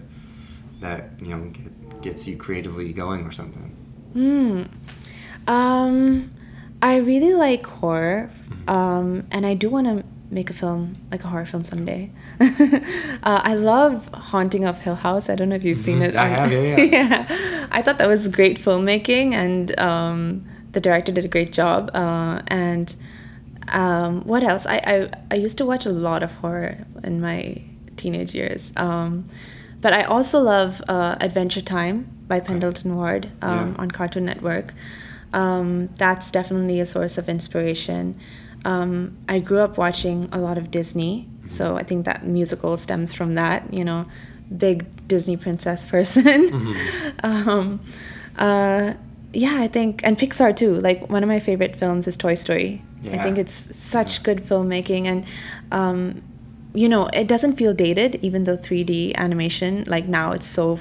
that 0.80 1.10
you 1.22 1.30
know 1.36 1.44
get, 1.50 2.02
gets 2.02 2.28
you 2.28 2.38
creatively 2.38 2.94
going 2.94 3.26
or 3.26 3.32
something? 3.32 3.76
Mm. 4.16 4.70
Um, 5.48 6.33
I 6.84 6.98
really 6.98 7.34
like 7.34 7.66
horror, 7.66 8.30
um, 8.68 9.08
and 9.32 9.46
I 9.46 9.54
do 9.54 9.70
want 9.70 9.88
to 9.88 10.04
make 10.30 10.50
a 10.50 10.54
film, 10.54 10.98
like 11.12 11.24
a 11.24 11.28
horror 11.28 11.46
film 11.46 11.64
someday. 11.64 12.12
uh, 12.42 13.42
I 13.52 13.54
love 13.54 14.10
Haunting 14.14 14.66
of 14.66 14.80
Hill 14.82 14.96
House. 14.96 15.30
I 15.30 15.36
don't 15.36 15.48
know 15.50 15.56
if 15.56 15.64
you've 15.64 15.78
seen 15.90 16.00
Mhm. 16.00 16.08
it. 16.10 16.16
I 16.16 16.28
have, 16.28 16.52
yeah, 16.52 16.78
yeah. 16.78 16.84
yeah. 16.84 17.68
I 17.72 17.82
thought 17.82 18.00
that 18.00 18.10
was 18.10 18.28
great 18.28 18.58
filmmaking, 18.60 19.34
and 19.34 19.66
um, 19.80 20.42
the 20.74 20.82
director 20.82 21.12
did 21.14 21.24
a 21.24 21.30
great 21.30 21.54
job. 21.54 21.90
Uh, 21.94 22.42
and 22.48 22.94
um, 23.70 24.22
what 24.32 24.44
else? 24.44 24.66
I, 24.66 24.78
I 24.94 24.96
I 25.32 25.36
used 25.36 25.58
to 25.60 25.66
watch 25.66 25.86
a 25.86 25.94
lot 26.10 26.22
of 26.22 26.32
horror 26.42 26.86
in 27.04 27.22
my 27.22 27.62
teenage 27.96 28.34
years. 28.36 28.72
Um, 28.76 29.24
but 29.82 29.94
I 29.94 30.04
also 30.04 30.40
love 30.42 30.82
uh, 30.90 31.16
Adventure 31.22 31.62
Time 31.62 31.98
by 32.28 32.40
Pendleton 32.42 32.96
Ward 32.98 33.30
um, 33.42 33.52
Yeah. 33.72 33.82
on 33.82 33.92
Cartoon 33.92 34.26
Network. 34.26 34.74
Um, 35.34 35.90
that's 35.98 36.32
definitely 36.32 36.80
a 36.80 36.86
source 36.86 37.18
of 37.18 37.28
inspiration. 37.28 38.18
Um, 38.66 39.18
I 39.28 39.40
grew 39.40 39.60
up 39.60 39.78
watching 39.78 40.30
a 40.32 40.40
lot 40.40 40.58
of 40.58 40.72
Disney, 40.72 41.28
so 41.48 41.76
I 41.76 41.84
think 41.84 42.06
that 42.06 42.26
musical 42.26 42.78
stems 42.78 43.14
from 43.14 43.34
that. 43.34 43.74
You 43.74 43.84
know, 43.84 44.06
big 44.56 45.08
Disney 45.08 45.36
princess 45.36 45.86
person. 45.90 46.76
um, 47.24 47.82
uh, 48.38 48.94
yeah, 49.34 49.58
I 49.60 49.68
think, 49.68 50.02
and 50.04 50.18
Pixar 50.18 50.56
too. 50.56 50.76
Like 50.76 51.10
one 51.10 51.24
of 51.24 51.28
my 51.28 51.40
favorite 51.40 51.76
films 51.76 52.08
is 52.08 52.16
Toy 52.16 52.36
Story 52.36 52.84
I 53.12 53.18
think 53.22 53.38
it's 53.38 53.76
such 53.76 54.18
yeah. 54.18 54.24
good 54.24 54.44
filmmaking, 54.44 55.06
and 55.06 55.26
um, 55.72 56.22
you 56.74 56.88
know, 56.88 57.08
it 57.14 57.28
doesn't 57.28 57.56
feel 57.56 57.74
dated, 57.74 58.16
even 58.22 58.44
though 58.46 58.58
3D 58.58 59.16
animation, 59.16 59.84
like 59.88 60.08
now, 60.08 60.32
it's 60.32 60.48
so 60.48 60.80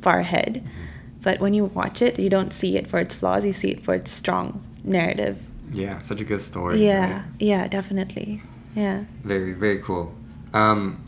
far 0.00 0.18
ahead. 0.18 0.64
Mm-hmm. 0.64 0.84
But 1.22 1.40
when 1.40 1.54
you 1.54 1.66
watch 1.66 2.00
it, 2.00 2.18
you 2.18 2.30
don't 2.30 2.52
see 2.52 2.76
it 2.76 2.86
for 2.86 2.98
its 2.98 3.14
flaws; 3.14 3.44
you 3.44 3.52
see 3.52 3.70
it 3.70 3.82
for 3.82 3.94
its 3.94 4.10
strong 4.10 4.60
narrative. 4.84 5.42
Yeah, 5.72 6.00
such 6.00 6.20
a 6.20 6.24
good 6.24 6.40
story. 6.40 6.84
Yeah, 6.84 7.12
right? 7.12 7.24
yeah, 7.38 7.68
definitely. 7.68 8.42
Yeah. 8.74 9.04
Very, 9.24 9.52
very 9.52 9.80
cool. 9.80 10.14
Um, 10.54 11.04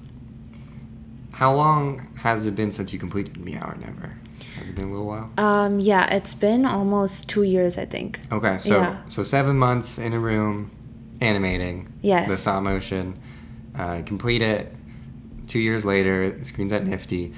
how 1.33 1.55
long 1.55 2.07
has 2.17 2.47
it 2.47 2.55
been 2.55 2.73
since 2.73 2.93
you 2.93 2.99
completed 2.99 3.39
Meow 3.39 3.69
or 3.69 3.77
Never? 3.77 4.17
Has 4.59 4.69
it 4.69 4.75
been 4.75 4.89
a 4.89 4.91
little 4.91 5.07
while? 5.07 5.31
Um, 5.39 5.81
yeah, 5.81 6.13
it's 6.15 6.35
been 6.35 6.67
almost 6.67 7.29
two 7.29 7.45
years, 7.45 7.79
I 7.79 7.85
think. 7.85 8.21
Okay, 8.31 8.59
so 8.59 8.77
yeah. 8.77 9.03
so 9.09 9.23
seven 9.23 9.57
months 9.57 9.99
in 9.99 10.13
a 10.13 10.19
room, 10.19 10.71
animating. 11.21 11.89
Yes. 12.03 12.29
The 12.29 12.37
stop 12.37 12.63
motion. 12.63 13.19
Uh, 13.75 14.03
complete 14.05 14.43
it. 14.43 14.75
Two 15.47 15.61
years 15.61 15.85
later, 15.85 16.37
screens 16.43 16.73
at 16.73 16.85
NFFTY. 16.85 17.35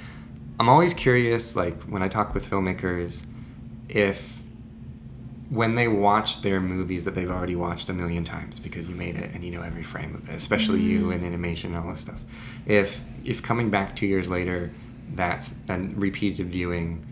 I'm 0.60 0.68
always 0.68 0.94
curious, 0.94 1.56
like 1.56 1.80
when 1.82 2.02
I 2.02 2.08
talk 2.08 2.34
with 2.34 2.48
filmmakers, 2.48 3.26
if 3.88 4.40
when 5.50 5.74
they 5.74 5.86
watch 5.86 6.40
their 6.40 6.60
movies 6.60 7.04
that 7.04 7.14
they've 7.14 7.30
already 7.30 7.56
watched 7.56 7.90
a 7.90 7.92
million 7.92 8.24
times 8.24 8.58
because 8.58 8.88
you 8.88 8.94
made 8.94 9.16
it 9.16 9.34
and 9.34 9.44
you 9.44 9.50
know 9.50 9.62
every 9.62 9.82
frame 9.82 10.14
of 10.14 10.28
it, 10.28 10.34
especially 10.34 10.80
mm. 10.80 10.88
you 10.88 11.10
and 11.10 11.22
animation 11.24 11.74
and 11.74 11.84
all 11.84 11.90
this 11.90 12.00
stuff. 12.00 12.20
If 12.66 13.00
if 13.24 13.42
coming 13.42 13.70
back 13.70 13.94
two 13.94 14.06
years 14.06 14.30
later, 14.30 14.70
that's 15.14 15.54
a 15.68 15.78
repeated 15.94 16.46
viewing, 16.46 17.04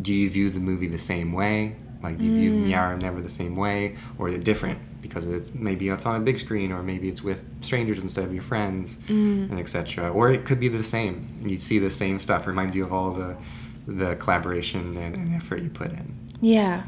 do 0.00 0.12
you 0.12 0.28
view 0.28 0.50
the 0.50 0.58
movie 0.60 0.88
the 0.88 0.98
same 0.98 1.32
way? 1.32 1.76
Like 2.02 2.18
do 2.18 2.26
you 2.26 2.32
mm. 2.32 2.36
view 2.36 2.50
Meow 2.52 2.96
Never 2.96 3.20
the 3.20 3.28
same 3.28 3.54
way, 3.54 3.96
or 4.18 4.28
is 4.28 4.34
it 4.34 4.44
different 4.44 4.78
because 5.02 5.26
it's 5.26 5.52
maybe 5.54 5.88
it's 5.88 6.06
on 6.06 6.14
a 6.14 6.20
big 6.20 6.38
screen, 6.38 6.72
or 6.72 6.82
maybe 6.82 7.08
it's 7.08 7.22
with 7.22 7.44
strangers 7.60 8.00
instead 8.00 8.24
of 8.24 8.32
your 8.32 8.42
friends, 8.42 8.98
mm. 9.08 9.50
and 9.50 9.58
etc. 9.58 10.10
Or 10.10 10.30
it 10.30 10.46
could 10.46 10.60
be 10.60 10.68
the 10.68 10.84
same. 10.84 11.26
You 11.42 11.58
see 11.60 11.78
the 11.78 11.90
same 11.90 12.18
stuff. 12.18 12.46
Reminds 12.46 12.74
you 12.74 12.84
of 12.84 12.92
all 12.92 13.10
the 13.10 13.36
the 13.86 14.14
collaboration 14.16 14.96
and, 14.96 15.18
and 15.18 15.34
effort 15.34 15.60
you 15.60 15.68
put 15.68 15.90
in. 15.90 16.14
Yeah. 16.40 16.84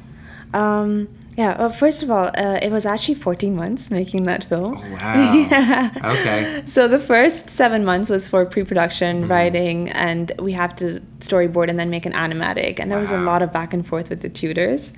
Um, 0.55 1.09
yeah, 1.37 1.59
well, 1.59 1.71
first 1.71 2.05
of 2.05 2.13
all, 2.13 2.27
uh, 2.27 2.61
it 2.63 2.71
was 2.71 2.87
actually 2.87 3.17
14 3.17 3.57
months 3.57 3.91
making 3.91 4.23
that 4.25 4.45
film. 4.45 4.77
Oh, 4.77 4.93
wow. 4.93 5.15
yeah. 5.33 5.91
Okay. 6.05 6.63
So 6.65 6.87
the 6.87 6.99
first 6.99 7.51
seven 7.51 7.85
months 7.85 8.09
was 8.09 8.29
for 8.29 8.47
pre 8.47 8.63
production, 8.63 9.23
mm-hmm. 9.23 9.31
writing, 9.31 9.89
and 9.91 10.31
we 10.39 10.53
have 10.53 10.77
to 10.77 11.01
storyboard 11.19 11.71
and 11.71 11.79
then 11.79 11.91
make 11.91 12.07
an 12.07 12.13
animatic. 12.13 12.79
And 12.79 12.89
there 12.89 12.99
wow. 12.99 13.03
was 13.03 13.11
a 13.11 13.19
lot 13.19 13.43
of 13.43 13.53
back 13.53 13.75
and 13.75 13.85
forth 13.85 14.11
with 14.11 14.21
the 14.21 14.29
tutors. 14.29 14.93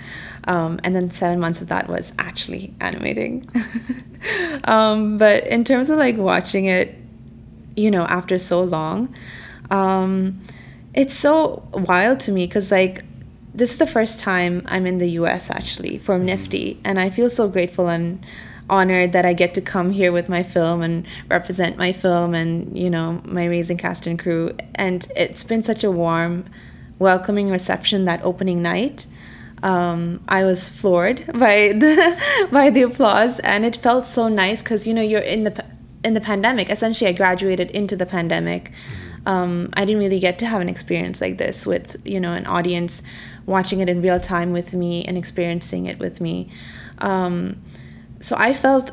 Um, 0.44 0.79
and 0.85 0.94
then 0.94 1.11
seven 1.11 1.40
months 1.40 1.62
of 1.62 1.68
that 1.68 1.88
was 1.88 2.12
actually 2.18 2.75
animating. 2.81 3.49
um, 4.64 5.16
but 5.16 5.46
in 5.46 5.64
terms 5.64 5.88
of 5.88 5.96
like 5.96 6.18
watching 6.18 6.66
it, 6.66 6.94
you 7.77 7.90
know, 7.90 8.05
after 8.05 8.38
so 8.38 8.61
long, 8.62 9.14
um, 9.70 10.42
it's 10.92 11.14
so 11.14 11.66
wild 11.72 12.20
to 12.20 12.33
me 12.33 12.46
because, 12.46 12.70
like, 12.70 13.05
this 13.57 13.71
is 13.71 13.79
the 13.79 13.87
first 13.87 14.21
time 14.21 14.62
I'm 14.66 14.87
in 14.87 14.99
the 14.99 15.09
US 15.21 15.51
actually 15.51 15.99
for 15.99 16.19
mm-hmm. 16.19 16.29
NFFTY, 16.29 16.79
and 16.85 17.01
I 17.01 17.11
feel 17.11 17.31
so 17.31 17.49
grateful 17.49 17.88
and 17.88 18.25
honored 18.69 19.12
that 19.12 19.25
I 19.25 19.33
get 19.33 19.55
to 19.55 19.61
come 19.61 19.90
here 19.90 20.12
with 20.12 20.29
my 20.29 20.42
film 20.42 20.83
and 20.83 21.07
represent 21.31 21.77
my 21.77 21.92
film 21.92 22.35
and 22.35 22.77
you 22.77 22.90
know 22.90 23.23
my 23.25 23.42
amazing 23.42 23.79
cast 23.79 24.07
and 24.07 24.19
crew. 24.19 24.55
And 24.75 25.07
it's 25.16 25.42
been 25.42 25.62
such 25.62 25.85
a 25.85 25.90
warm, 25.90 26.45
welcoming 26.99 27.51
reception 27.51 28.05
that 28.05 28.23
opening 28.25 28.61
night. 28.62 29.07
Um, 29.62 30.23
I 30.29 30.45
was 30.45 30.69
floored 30.69 31.27
by 31.33 31.73
the 31.73 32.49
by 32.53 32.69
the 32.71 32.83
applause, 32.83 33.40
and 33.40 33.64
it 33.64 33.77
felt 33.77 34.07
so 34.07 34.29
nice 34.29 34.62
because 34.62 34.87
you 34.87 34.92
know 34.92 35.03
you're 35.03 35.21
in 35.21 35.45
the 35.45 35.64
in 36.05 36.12
the 36.12 36.21
pandemic. 36.21 36.69
Essentially, 36.69 37.09
I 37.09 37.12
graduated 37.12 37.71
into 37.71 37.97
the 37.97 38.07
pandemic. 38.07 38.64
Mm-hmm 38.71 39.07
um, 39.27 39.71
I 39.75 39.85
didn't 39.85 39.99
really 39.99 40.21
get 40.21 40.38
to 40.38 40.47
have 40.47 40.61
an 40.61 40.69
experience 40.69 41.21
like 41.21 41.37
this 41.37 41.66
with 41.66 41.97
you 42.05 42.21
know 42.21 42.33
an 42.33 42.47
audience 42.47 43.03
watching 43.47 43.81
it 43.81 43.89
in 43.89 44.03
real 44.03 44.21
time 44.21 44.53
with 44.53 44.75
me 44.75 45.05
and 45.05 45.17
experiencing 45.17 45.87
it 45.87 45.99
with 45.99 46.21
me. 46.21 46.51
Um, 46.99 47.63
so 48.21 48.37
I 48.39 48.53
felt 48.53 48.91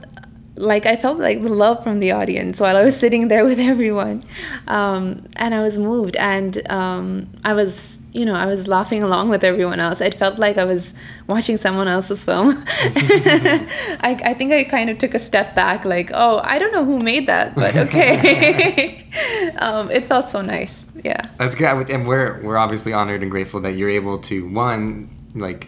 like 0.56 0.86
I 0.86 0.96
felt 0.96 1.18
like 1.18 1.42
the 1.42 1.50
love 1.50 1.84
from 1.84 2.00
the 2.00 2.12
audience 2.12 2.60
while 2.60 2.78
I 2.78 2.84
was 2.84 2.96
sitting 2.96 3.28
there 3.28 3.44
with 3.44 3.60
everyone, 3.60 4.24
um, 4.68 5.26
and 5.36 5.54
I 5.56 5.62
was 5.62 5.78
moved, 5.78 6.16
and 6.18 6.62
um, 6.72 7.28
I 7.44 7.54
was, 7.54 7.98
you 8.12 8.24
know, 8.24 8.36
I 8.36 8.46
was 8.46 8.68
laughing 8.68 9.02
along 9.02 9.30
with 9.30 9.44
everyone 9.44 9.80
else. 9.80 10.00
It 10.00 10.13
felt 10.13 10.38
like 10.38 10.58
I 10.58 10.66
was 10.66 10.94
watching 11.28 11.58
someone 11.58 11.88
else's 11.88 12.24
film. 12.24 12.63
I, 12.68 14.20
I 14.24 14.34
think 14.36 14.52
I 14.52 14.63
kind 14.63 14.92
of 14.92 15.00
took 15.00 15.16
a 15.16 15.20
step 15.20 15.56
back, 15.56 15.86
like, 15.86 16.12
oh, 16.13 16.39
I 16.44 16.60
don't 16.60 16.72
know 16.72 16.86
who 16.86 17.00
made 17.00 17.28
that, 17.28 17.56
but 17.56 17.76
okay. 17.76 19.08
um, 19.58 19.89
it 19.89 20.06
felt 20.06 20.28
so 20.28 20.42
nice. 20.42 20.86
Yeah. 21.04 21.22
That's 21.38 21.56
good, 21.56 21.89
and 21.89 22.08
we're 22.08 22.42
we're 22.44 22.58
obviously 22.58 22.94
honored 22.94 23.24
and 23.24 23.32
grateful 23.32 23.60
that 23.62 23.74
you're 23.74 23.89
able 23.89 24.20
to 24.20 24.48
one 24.50 25.10
like 25.36 25.68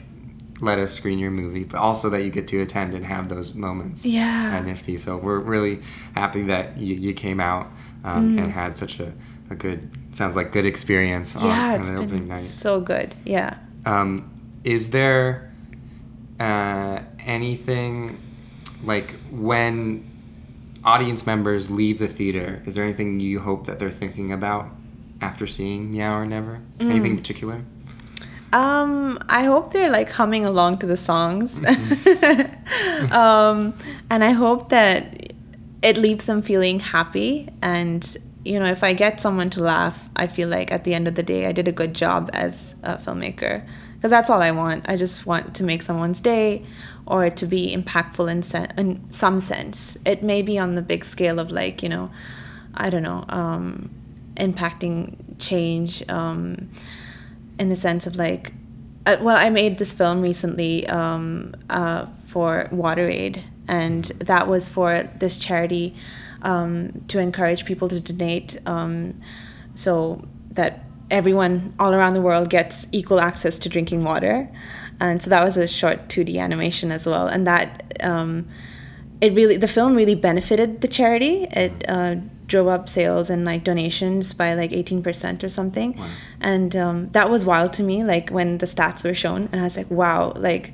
let 0.62 0.80
us 0.80 0.94
screen 0.94 1.20
your 1.20 1.32
movie, 1.32 1.64
but 1.64 1.78
also 1.78 2.10
that 2.10 2.24
you 2.24 2.30
get 2.30 2.48
to 2.48 2.62
attend 2.62 2.94
and 2.94 3.06
have 3.06 3.28
those 3.28 3.54
moments 3.54 4.06
yeah. 4.06 4.52
at 4.54 4.66
NFFTY. 4.66 5.00
So 5.00 5.18
we're 5.18 5.40
really 5.40 5.82
happy 6.14 6.44
that 6.44 6.78
you, 6.78 6.96
you 6.96 7.14
came 7.14 7.40
out 7.40 7.68
um, 8.04 8.36
mm. 8.36 8.44
and 8.44 8.52
had 8.52 8.78
such 8.78 9.00
a, 9.00 9.12
a 9.50 9.56
good, 9.56 9.90
sounds 10.16 10.36
like 10.36 10.52
good 10.52 10.66
experience 10.66 11.36
yeah, 11.36 11.74
on, 11.74 11.82
on 11.82 11.96
the 11.96 12.02
opening 12.02 12.26
night. 12.26 12.40
So 12.40 12.80
good, 12.80 13.16
yeah. 13.26 13.58
Um, 13.86 14.32
is 14.64 14.92
there 14.92 15.52
uh, 16.40 17.02
anything 17.20 18.22
like 18.84 19.12
when 19.32 20.10
audience 20.86 21.26
members 21.26 21.70
leave 21.70 22.00
the 22.00 22.08
theater? 22.08 22.62
Is 22.66 22.76
there 22.76 22.84
anything 22.84 23.20
you 23.20 23.40
hope 23.40 23.66
that 23.66 23.80
they're 23.80 23.92
thinking 23.92 24.32
about 24.32 24.70
after 25.20 25.48
seeing 25.48 25.92
Meow 25.92 26.18
or 26.18 26.26
Never? 26.26 26.62
Mm. 26.80 26.92
Anything 26.92 27.12
in 27.12 27.18
particular? 27.18 27.62
Um, 28.56 29.20
I 29.28 29.44
hope 29.44 29.74
they're 29.74 29.90
like 29.90 30.10
humming 30.10 30.46
along 30.46 30.78
to 30.78 30.86
the 30.86 30.96
songs. 30.96 31.60
Mm-hmm. 31.60 33.12
um, 33.12 33.76
and 34.10 34.24
I 34.24 34.32
hope 34.32 34.70
that 34.70 35.34
it 35.82 35.98
leaves 35.98 36.26
them 36.26 36.42
feeling 36.42 36.80
happy. 36.80 37.50
And, 37.62 38.18
you 38.46 38.58
know, 38.58 38.68
if 38.68 38.82
I 38.82 38.94
get 38.94 39.20
someone 39.20 39.50
to 39.52 39.62
laugh, 39.62 40.08
I 40.16 40.28
feel 40.28 40.48
like 40.48 40.72
at 40.72 40.86
the 40.86 40.94
end 40.94 41.06
of 41.06 41.16
the 41.16 41.24
day, 41.24 41.48
I 41.48 41.52
did 41.52 41.68
a 41.68 41.74
good 41.74 41.94
job 41.94 42.30
as 42.32 42.76
a 42.82 42.96
filmmaker. 42.96 43.68
Because 43.96 44.12
that's 44.12 44.30
all 44.30 44.42
I 44.42 44.52
want. 44.52 44.88
I 44.88 44.96
just 44.96 45.26
want 45.26 45.54
to 45.56 45.66
make 45.66 45.82
someone's 45.82 46.22
day 46.22 46.66
or 47.06 47.30
to 47.30 47.46
be 47.46 47.76
impactful 47.76 48.32
in, 48.32 48.42
sen- 48.42 48.74
in 48.78 49.06
some 49.12 49.42
sense. 49.42 49.98
It 50.06 50.24
may 50.24 50.42
be 50.42 50.58
on 50.58 50.76
the 50.76 50.82
big 50.82 51.04
scale 51.04 51.40
of 51.40 51.52
like, 51.52 51.84
you 51.84 51.90
know, 51.90 52.10
I 52.74 52.90
don't 52.90 53.04
know, 53.04 53.26
um, 53.28 53.90
impacting 54.38 55.18
change. 55.40 56.08
Um, 56.08 56.70
in 57.60 57.70
the 57.70 57.76
sense 57.76 58.08
of 58.08 58.16
like 58.16 58.54
uh, 59.06 59.18
well 59.22 59.38
i 59.38 59.50
made 59.50 59.78
this 59.78 59.94
film 59.94 60.22
recently 60.22 60.88
um, 60.88 61.54
uh, 61.70 62.06
for 62.28 62.68
WaterAid 62.72 63.44
and 63.68 64.06
that 64.20 64.48
was 64.48 64.70
for 64.70 65.04
this 65.20 65.38
charity 65.38 65.96
um, 66.42 67.04
to 67.08 67.20
encourage 67.20 67.66
people 67.66 67.88
to 67.88 68.00
donate 68.00 68.60
um, 68.68 69.20
so 69.74 70.26
that 70.52 70.86
everyone 71.12 71.74
all 71.80 71.94
around 71.94 72.14
the 72.14 72.22
world 72.22 72.50
gets 72.50 72.88
equal 72.92 73.20
access 73.20 73.60
to 73.60 73.70
drinking 73.70 74.04
water. 74.04 74.50
And 75.00 75.22
so 75.22 75.30
that 75.30 75.44
was 75.44 75.58
a 75.58 75.68
short 75.68 76.08
2d 76.08 76.38
animation 76.38 76.92
as 76.92 77.06
well 77.06 77.28
and 77.28 77.46
that 77.46 77.98
um, 78.02 78.48
it 79.22 79.34
really 79.34 79.58
the 79.58 79.68
film 79.68 79.96
really 79.96 80.16
benefited 80.16 80.82
the 80.82 80.88
charity. 80.88 81.48
It 81.52 81.84
uh, 81.88 82.16
drove 82.48 82.68
up 82.68 82.88
sales 82.88 83.30
and 83.30 83.44
like 83.46 83.64
donations 83.64 84.34
by 84.34 84.54
like 84.54 84.72
18% 84.72 85.44
or 85.44 85.50
something. 85.50 85.98
Wow. 85.98 86.08
and 86.42 86.76
um, 86.76 87.10
that 87.12 87.30
was 87.30 87.46
wild 87.46 87.74
to 87.74 87.84
me 87.84 88.04
like 88.04 88.30
when 88.30 88.58
the 88.60 88.66
stats 88.66 89.04
were 89.04 89.14
shown 89.14 89.50
and 89.52 89.62
i 89.62 89.64
was 89.64 89.76
like 89.78 89.90
wow 89.90 90.32
like 90.36 90.74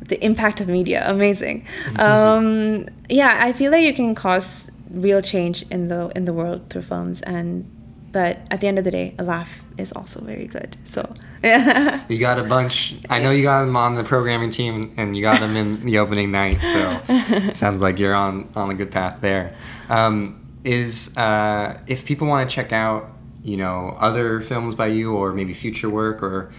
the 0.00 0.22
impact 0.24 0.60
of 0.60 0.68
media 0.68 1.04
amazing. 1.10 1.66
Um, 1.98 2.86
yeah 3.08 3.38
i 3.42 3.52
feel 3.52 3.72
like 3.72 3.82
you 3.84 3.94
can 3.94 4.14
cause 4.14 4.70
real 4.90 5.20
change 5.20 5.62
in 5.70 5.88
the 5.88 6.10
in 6.14 6.24
the 6.24 6.32
world 6.32 6.70
through 6.70 6.82
films 6.82 7.20
and 7.22 7.64
but 8.12 8.38
at 8.50 8.60
the 8.60 8.66
end 8.68 8.78
of 8.78 8.84
the 8.84 8.90
day 8.90 9.14
a 9.18 9.22
laugh 9.24 9.62
is 9.76 9.92
also 9.92 10.20
very 10.24 10.46
good 10.46 10.76
so. 10.84 11.02
Yeah 11.42 12.04
you 12.08 12.18
got 12.18 12.38
a 12.38 12.44
bunch. 12.44 12.94
I 13.08 13.18
know 13.20 13.30
you 13.30 13.42
got 13.44 13.64
them 13.64 13.76
on 13.76 13.94
the 13.94 14.02
programming 14.04 14.50
team 14.50 14.92
and 14.96 15.16
you 15.16 15.22
got 15.22 15.38
them 15.40 15.54
in 15.56 15.84
the 15.84 15.98
opening 15.98 16.30
night 16.32 16.58
so 16.60 17.52
sounds 17.54 17.80
like 17.80 17.98
you're 18.00 18.14
on 18.14 18.48
on 18.56 18.70
a 18.70 18.74
good 18.74 18.90
path 18.90 19.18
there. 19.20 19.54
Um, 19.88 20.47
is 20.68 21.16
uh, 21.16 21.82
if 21.86 22.04
people 22.04 22.28
want 22.28 22.48
to 22.48 22.54
check 22.54 22.72
out 22.72 23.10
you 23.42 23.56
know 23.56 23.96
other 23.98 24.40
films 24.42 24.74
by 24.74 24.86
you 24.86 25.14
or 25.14 25.32
maybe 25.32 25.54
future 25.54 25.88
work 25.88 26.22
or 26.22 26.52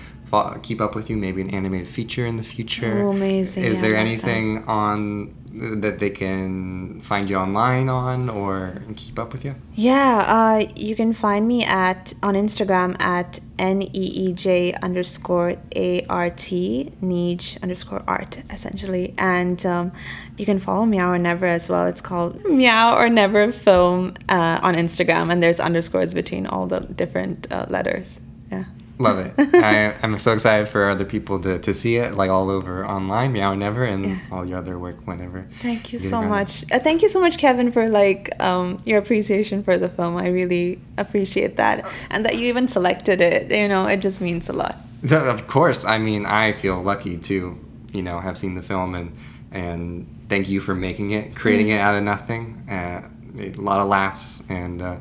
keep 0.62 0.82
up 0.82 0.96
with 0.96 1.10
you, 1.10 1.18
maybe 1.18 1.42
an 1.42 1.50
animated 1.50 1.88
feature 1.88 2.26
in 2.26 2.36
the 2.38 2.44
future. 2.44 3.06
Oh, 3.06 3.10
amazing. 3.10 3.64
Is 3.64 3.80
there 3.80 3.96
anything 3.96 4.64
on 4.68 5.36
that 5.52 6.00
they 6.00 6.10
can 6.10 7.02
find 7.02 7.30
you 7.30 7.36
online 7.36 7.90
on 7.90 8.30
or 8.30 8.82
keep 8.96 9.18
up 9.18 9.34
with 9.34 9.44
you? 9.44 9.56
Yeah, 9.74 10.26
uh, 10.28 10.68
you 10.76 10.96
can 10.96 11.14
find 11.14 11.48
me 11.48 11.64
at 11.64 12.14
on 12.22 12.36
Instagram 12.36 13.00
at 13.02 13.40
n 13.58 13.82
e 13.82 13.90
e 13.94 14.34
j 14.34 14.74
underscore 14.82 15.56
a 15.76 16.06
r 16.06 16.30
t 16.30 16.92
neej 17.02 17.62
underscore 17.64 18.04
art 18.08 18.42
essentially, 18.50 19.14
and 19.18 19.66
um, 19.66 19.92
you 20.38 20.46
can 20.46 20.60
follow 20.60 20.86
Meow 20.86 21.12
or 21.12 21.18
Never 21.18 21.46
as 21.46 21.70
well. 21.70 21.88
It's 21.88 22.02
called 22.02 22.44
Meow 22.46 22.96
or 22.96 23.10
Never 23.10 23.52
Film 23.52 24.14
uh, 24.30 24.60
on 24.62 24.76
Instagram, 24.76 25.32
and 25.32 25.42
there's 25.42 25.60
underscores 25.60 26.14
between 26.14 26.46
all 26.46 26.68
the 26.68 26.82
different 26.82 27.48
uh, 27.52 27.66
letters. 27.70 28.22
Love 29.02 29.18
it. 29.20 29.34
I, 29.56 29.96
I'm 30.04 30.18
so 30.18 30.34
excited 30.34 30.68
for 30.68 30.90
other 30.90 31.06
people 31.06 31.40
to, 31.40 31.58
to 31.60 31.74
see 31.74 31.96
it, 31.96 32.16
like 32.16 32.30
all 32.30 32.50
over 32.50 32.86
online, 32.86 33.32
Meow 33.32 33.56
Never, 33.56 33.86
and 33.86 34.06
Yeah. 34.06 34.18
all 34.30 34.46
your 34.46 34.58
other 34.58 34.78
work 34.78 35.08
whenever. 35.08 35.48
Thank 35.62 35.94
you 35.94 36.00
so 36.00 36.22
much. 36.22 36.66
Uh, 36.70 36.80
thank 36.80 37.02
you 37.02 37.08
so 37.08 37.22
much, 37.22 37.38
Kevin, 37.38 37.72
for 37.72 37.88
like 37.88 38.30
um, 38.42 38.78
your 38.86 38.98
appreciation 39.00 39.64
for 39.64 39.78
the 39.78 39.88
film. 39.88 40.18
I 40.18 40.28
really 40.28 40.80
appreciate 40.98 41.56
that, 41.56 41.88
and 42.10 42.26
that 42.26 42.38
you 42.38 42.48
even 42.48 42.68
selected 42.68 43.22
it. 43.22 43.50
You 43.50 43.70
know, 43.70 43.86
it 43.88 44.02
just 44.02 44.20
means 44.20 44.50
a 44.50 44.54
lot. 44.54 44.76
Of 45.10 45.48
course, 45.48 45.86
I 45.86 45.98
mean, 45.98 46.26
I 46.26 46.52
feel 46.52 46.82
lucky 46.84 47.18
to, 47.18 47.58
you 47.94 48.02
know, 48.02 48.20
have 48.20 48.38
seen 48.38 48.56
the 48.56 48.62
film 48.62 48.96
and 48.96 49.16
and 49.52 50.06
thank 50.28 50.50
you 50.50 50.60
for 50.60 50.76
making 50.76 51.12
it, 51.12 51.36
creating 51.38 51.70
it 51.70 51.80
out 51.80 51.96
of 51.96 52.04
nothing. 52.04 52.58
Uh, 52.70 53.08
a 53.40 53.52
lot 53.62 53.80
of 53.80 53.88
laughs 53.88 54.44
and. 54.50 54.82
Uh, 54.82 54.98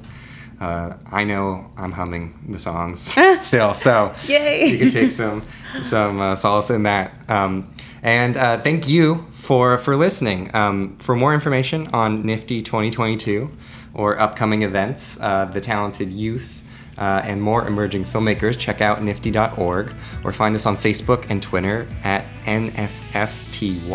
uh, 0.61 0.94
I 1.11 1.25
know 1.25 1.71
I'm 1.77 1.92
humming 1.92 2.38
the 2.49 2.59
songs 2.59 3.01
still, 3.40 3.75
so 3.75 4.14
Yay. 4.27 4.66
you 4.66 4.79
can 4.79 4.90
take 4.90 5.11
some 5.12 5.42
some 5.83 6.21
uh, 6.21 6.37
solace 6.37 6.71
in 6.71 6.83
that. 6.85 7.12
Um, 7.29 7.73
and 8.03 8.37
uh, 8.37 8.61
thank 8.61 8.88
you 8.88 9.27
for 9.33 9.79
for 9.79 9.97
listening. 9.97 10.51
Um, 10.55 10.97
for 10.99 11.14
more 11.16 11.35
information 11.35 11.88
on 11.92 12.25
NFFTY 12.25 12.64
2022 12.64 13.51
or 13.94 14.18
upcoming 14.21 14.62
events, 14.62 15.18
uh, 15.21 15.47
the 15.47 15.61
talented 15.61 16.12
youth, 16.12 16.62
uh, 16.99 17.23
and 17.25 17.40
more 17.42 17.66
emerging 17.66 18.05
filmmakers, 18.05 18.59
check 18.59 18.81
out 18.81 18.99
nffty.org 18.99 19.92
or 20.25 20.33
find 20.33 20.55
us 20.55 20.66
on 20.66 20.77
Facebook 20.77 21.27
and 21.31 21.42
Twitter 21.42 21.87
at 22.03 22.25
NFFTY 22.44 23.87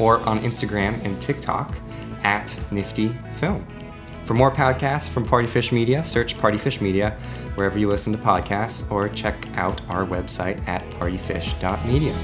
or 0.00 0.18
on 0.28 0.38
Instagram 0.40 1.04
and 1.04 1.20
TikTok 1.20 1.76
at 2.24 2.46
NFFTY 2.70 3.34
Film. 3.36 3.66
For 4.24 4.34
more 4.34 4.50
podcasts 4.50 5.08
from 5.08 5.26
Partyfish 5.26 5.72
Media, 5.72 6.04
search 6.04 6.36
Partyfish 6.36 6.80
Media 6.80 7.18
wherever 7.54 7.78
you 7.78 7.88
listen 7.88 8.12
to 8.12 8.18
podcasts 8.18 8.90
or 8.90 9.08
check 9.08 9.46
out 9.54 9.80
our 9.90 10.06
website 10.06 10.66
at 10.68 10.88
partyfish.media. 10.92 12.14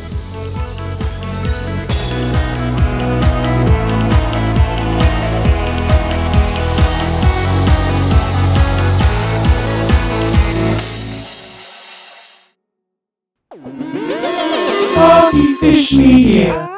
Partyfish 14.95 15.97
Media. 15.99 16.78